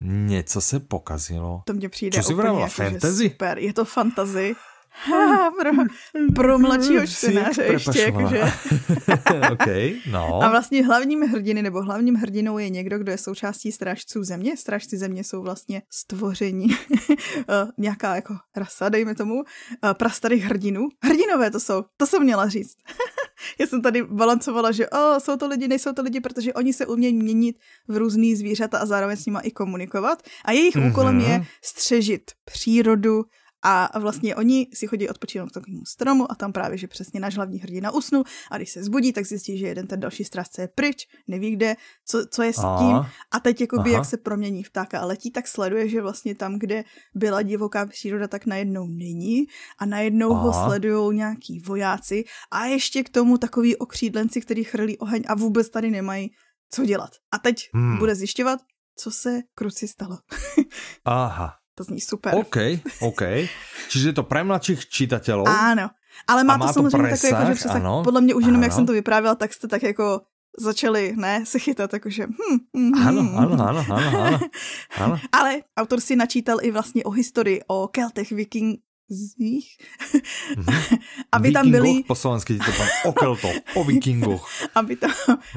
[0.04, 1.62] něco se pokazilo.
[1.66, 3.30] To mě přijde Co si úplně jako, fantasy?
[3.30, 3.58] super.
[3.58, 4.54] Je to fantasy
[5.58, 5.70] pro,
[6.34, 8.42] pro mladšího čtenáře ještě, jakože.
[9.52, 10.42] okay, no.
[10.42, 14.56] A vlastně hlavním hrdiny nebo hlavním hrdinou je někdo, kdo je součástí strážců země.
[14.56, 16.68] Strážci země jsou vlastně stvoření,
[17.38, 17.44] eh,
[17.78, 19.42] nějaká jako rasa, dejme tomu,
[19.84, 20.88] eh, prastarých hrdinů.
[21.04, 22.76] Hrdinové to jsou, to jsem měla říct.
[23.58, 26.86] Já jsem tady balancovala, že oh, jsou to lidi, nejsou to lidi, protože oni se
[26.86, 27.56] umějí měnit
[27.88, 30.22] v různý zvířata a zároveň s nima i komunikovat.
[30.44, 30.90] A jejich mm-hmm.
[30.90, 33.24] úkolem je střežit přírodu,
[33.62, 37.36] a vlastně oni si chodí odpočinout k takovému stromu a tam právě, že přesně náš
[37.36, 40.68] hlavní hrdina usnu a když se zbudí, tak zjistí, že jeden ten další strážce je
[40.68, 42.96] pryč, neví kde, co, co je s tím
[43.30, 46.84] a teď jakoby, jak se promění vtáka a letí, tak sleduje, že vlastně tam, kde
[47.14, 49.46] byla divoká příroda, tak najednou není
[49.78, 50.42] a najednou Aha.
[50.42, 55.70] ho sledují nějaký vojáci a ještě k tomu takový okřídlenci, který chrlí oheň a vůbec
[55.70, 56.30] tady nemají
[56.70, 57.10] co dělat.
[57.32, 57.98] A teď hmm.
[57.98, 58.60] bude zjišťovat,
[58.96, 60.18] co se kruci stalo.
[61.04, 61.59] Aha.
[61.80, 62.36] To zní super.
[62.36, 62.56] OK,
[63.00, 63.22] OK.
[63.88, 65.48] Čiže je to pre mladších čitateľov.
[65.48, 65.96] Ano,
[66.28, 67.76] ale má, má to to samozřejmě presah, takový jako, že přesah.
[67.80, 68.04] ano.
[68.04, 68.76] Podle mě už jenom, jak Ano.
[68.76, 70.20] jsem to vyprávěla, tak jste tak jako
[70.60, 73.32] začali, ne, se chytat, jakože hm, hm, Áno, hm.
[73.38, 74.38] áno, áno, áno, áno.
[75.00, 75.16] áno.
[75.32, 78.28] Ale autor si načítal i vlastně o historii, o Keltech,
[79.10, 79.76] vikingzích,
[81.32, 84.48] aby tam byli, po slovensky to poviem, o Keltoch, o vikingoch.
[84.74, 85.10] aby tam,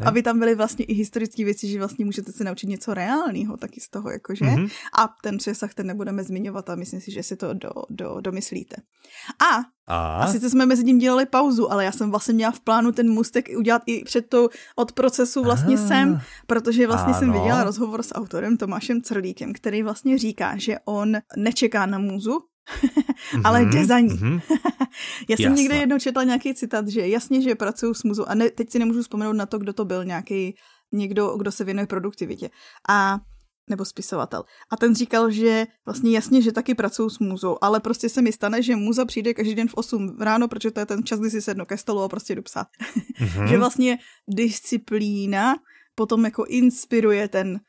[0.06, 3.80] aby tam byly vlastně i historické věci, že vlastně můžete se naučit něco reálného taky
[3.80, 4.46] z toho, jakože.
[4.46, 4.56] Mhm.
[4.56, 4.72] Mm-hmm.
[5.00, 8.76] A ten přesah ten nebudeme zmiňovat a myslím si, že si to do, do, domyslíte.
[9.42, 10.24] A A?
[10.24, 13.10] A sice jsme mezi tím dělali pauzu, ale já jsem vlastně měla v plánu ten
[13.12, 17.40] mustek udělat i před to od procesu vlastně Ah, sem, protože vlastně jsem ano.
[17.40, 22.40] viděla rozhovor s autorem Tomášem Crlíkem, který vlastně říká, že on nečeká na můzu,
[23.44, 24.14] ale jde za ní.
[24.14, 24.40] mhm.
[25.30, 25.62] Já jsem Jasné.
[25.62, 28.80] někde jednou četla nějaký citát, že jasně, že pracuju s muzou a ne, teď si
[28.80, 30.56] nemůžu vzpomenout na to, kdo to byl, nějaký
[30.92, 32.50] někdo, kdo se věnuje produktivitě.
[32.90, 33.20] A
[33.70, 34.44] nebo spisovatel.
[34.72, 38.32] A ten říkal, že vlastně jasně, že taky pracuju s muzou, ale prostě se mi
[38.32, 41.30] stane, že muza přijde každý den v 8 ráno, protože to je ten čas, kdy
[41.30, 42.68] si sednu ke stolu a prostě jdu psát.
[43.20, 43.48] Mhm.
[43.48, 43.98] že vlastně
[44.28, 45.56] disciplína
[45.96, 47.60] potom jako inspiruje ten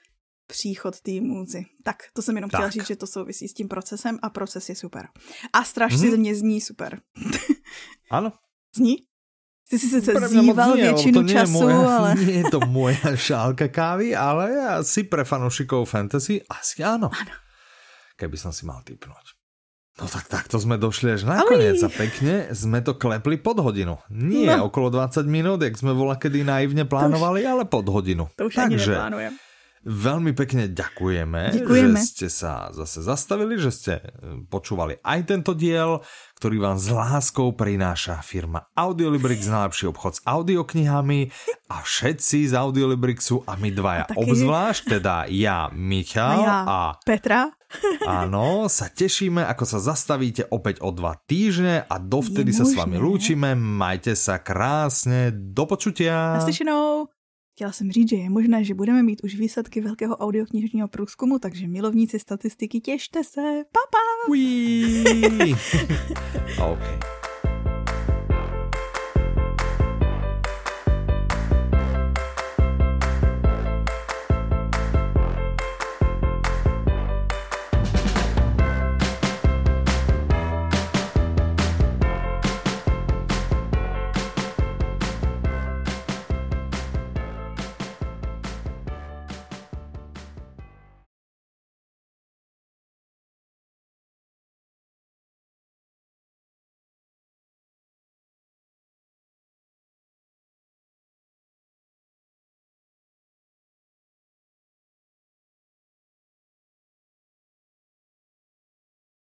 [0.47, 1.65] příchod té můzy.
[1.85, 2.73] Tak, to jsem jenom chtěla Tak.
[2.73, 5.09] říct, že to souvisí s tím procesem a proces je super.
[5.53, 6.11] A strašně Mhm.
[6.11, 7.01] ze mě zní super.
[8.11, 8.33] Áno.
[8.77, 8.97] Zní?
[9.71, 12.15] Ty jsi se zýval většinu to času, moja, ale...
[12.15, 17.09] Nie je to moja šálka kávy, ale asi pre fanúšikov fantasy asi áno.
[17.09, 17.33] Áno.
[18.21, 19.35] Keby som si mal typnúť.
[19.97, 23.97] No tak takto sme došli až nakoniec a pekne sme to klepli pod hodinu.
[24.13, 24.69] Nie No.
[24.69, 28.27] okolo 20 minút, jak sme vola kedy naivne plánovali, ale pod hodinu.
[28.37, 29.33] To už ani Takže neplánujem.
[29.85, 32.01] Veľmi pekne ďakujeme, Ďakujeme.
[32.01, 34.05] že ste sa zase zastavili, že ste e,
[34.49, 36.01] počúvali aj tento diel,
[36.41, 41.29] ktorý vám s láskou prináša firma Audiolibrix, najlepší obchod s audioknihami
[41.69, 46.79] a všetci z Audiolibrixu a my dvaja A obzvlášť, teda ja, A Michal já, a
[47.05, 47.53] Petra,
[48.07, 52.97] áno, sa tešíme, ako sa zastavíte opäť o dva týždne a dovtedy sa s vami
[52.99, 53.59] lúčime.
[53.59, 56.39] Majte sa krásne, do počutia.
[56.39, 57.14] naslyšenou.
[57.55, 61.69] Chtěla jsem říct, že je možné, že budeme mít už výsledky velkého audioknižního průzkumu, takže
[61.69, 63.41] milovníci statistiky, těšte se.
[63.73, 63.99] Papa!
[64.31, 65.55] Whee!
[66.73, 67.24] OK.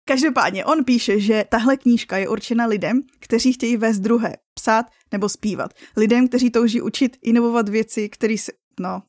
[0.05, 5.29] Každopádně on píše, že tahle knížka je určena lidem, kteří chtějí vést druhé, psát nebo
[5.29, 5.73] zpívat.
[5.97, 8.51] Lidem, kteří touží učit, inovovat věci, který se...
[8.79, 9.03] No.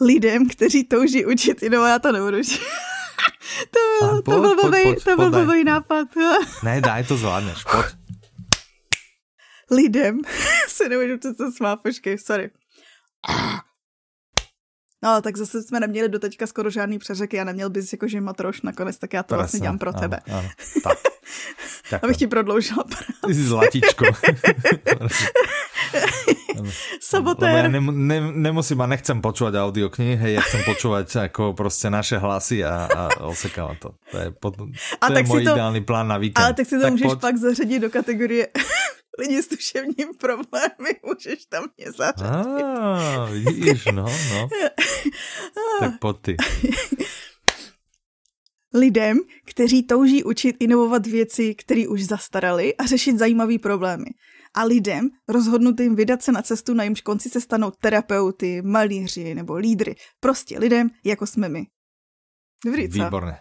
[0.00, 2.36] Lidem, kteří touží učit, inovovat, já to nebudu
[3.70, 6.08] to byl, to pojď, byl pojď, pojď, to byl blbej nápad.
[6.62, 7.84] Ne, daj to zvládneš, poď.
[9.70, 10.20] lidem
[10.68, 12.50] se nemůžu přece smát, počkej, sorry.
[15.02, 18.62] No, tak zase jsme neměli do teďka skoro žádný přeřeky a neměl bys jakože matroš
[18.62, 20.18] nakonec, tak já to vlastně Presne, dělám pro áno, tebe.
[20.28, 20.48] Áno,
[21.90, 22.04] tak.
[22.04, 22.84] Abych ti prodloužila
[23.26, 24.04] si zlatičko.
[27.00, 27.48] Sabotér.
[27.48, 28.18] Lebo ja nem, ne,
[28.52, 33.00] nemusím a nechcem počúvať audioknihy, hej, ja chcem počúvať ako proste naše hlasy a, a
[33.26, 33.96] osekávam to.
[34.12, 34.68] To je, pot, to
[35.00, 36.44] A je tak si môj to- ideálny plán na víkend.
[36.44, 37.20] Ale tak si to tak můžeš poď.
[37.20, 38.44] pak zařadit do kategorie
[39.20, 42.64] lidi s duševním problémy, můžeš tam mě zařadit.
[42.64, 44.48] Á, vidíš, no, no.
[45.80, 46.36] Tak poď ty.
[48.74, 54.06] Lidem, kteří touží učit inovovat věci, které už zastaraly a řešit zajímavé problémy.
[54.54, 59.56] A lidem, rozhodnutým vydat se na cestu, na jimž konci se stanou terapeuty, malíři nebo
[59.56, 59.94] lídry.
[60.20, 61.66] Prostě lidem, jako jsme my.
[62.64, 63.04] Dobrý, co?
[63.04, 63.38] Výborné.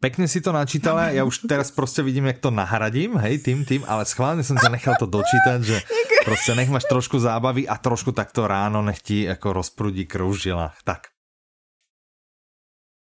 [0.00, 3.84] Pekne si to načítala, ja už teraz proste vidím, jak to nahradím, hej, tým, tým,
[3.84, 5.76] ale schválne som ťa nechal to dočítať, že
[6.24, 10.40] proste nech máš trošku zábavy a trošku takto ráno nech ti ako rozprudí krv v
[10.48, 10.76] žilách.
[10.88, 11.12] Tak,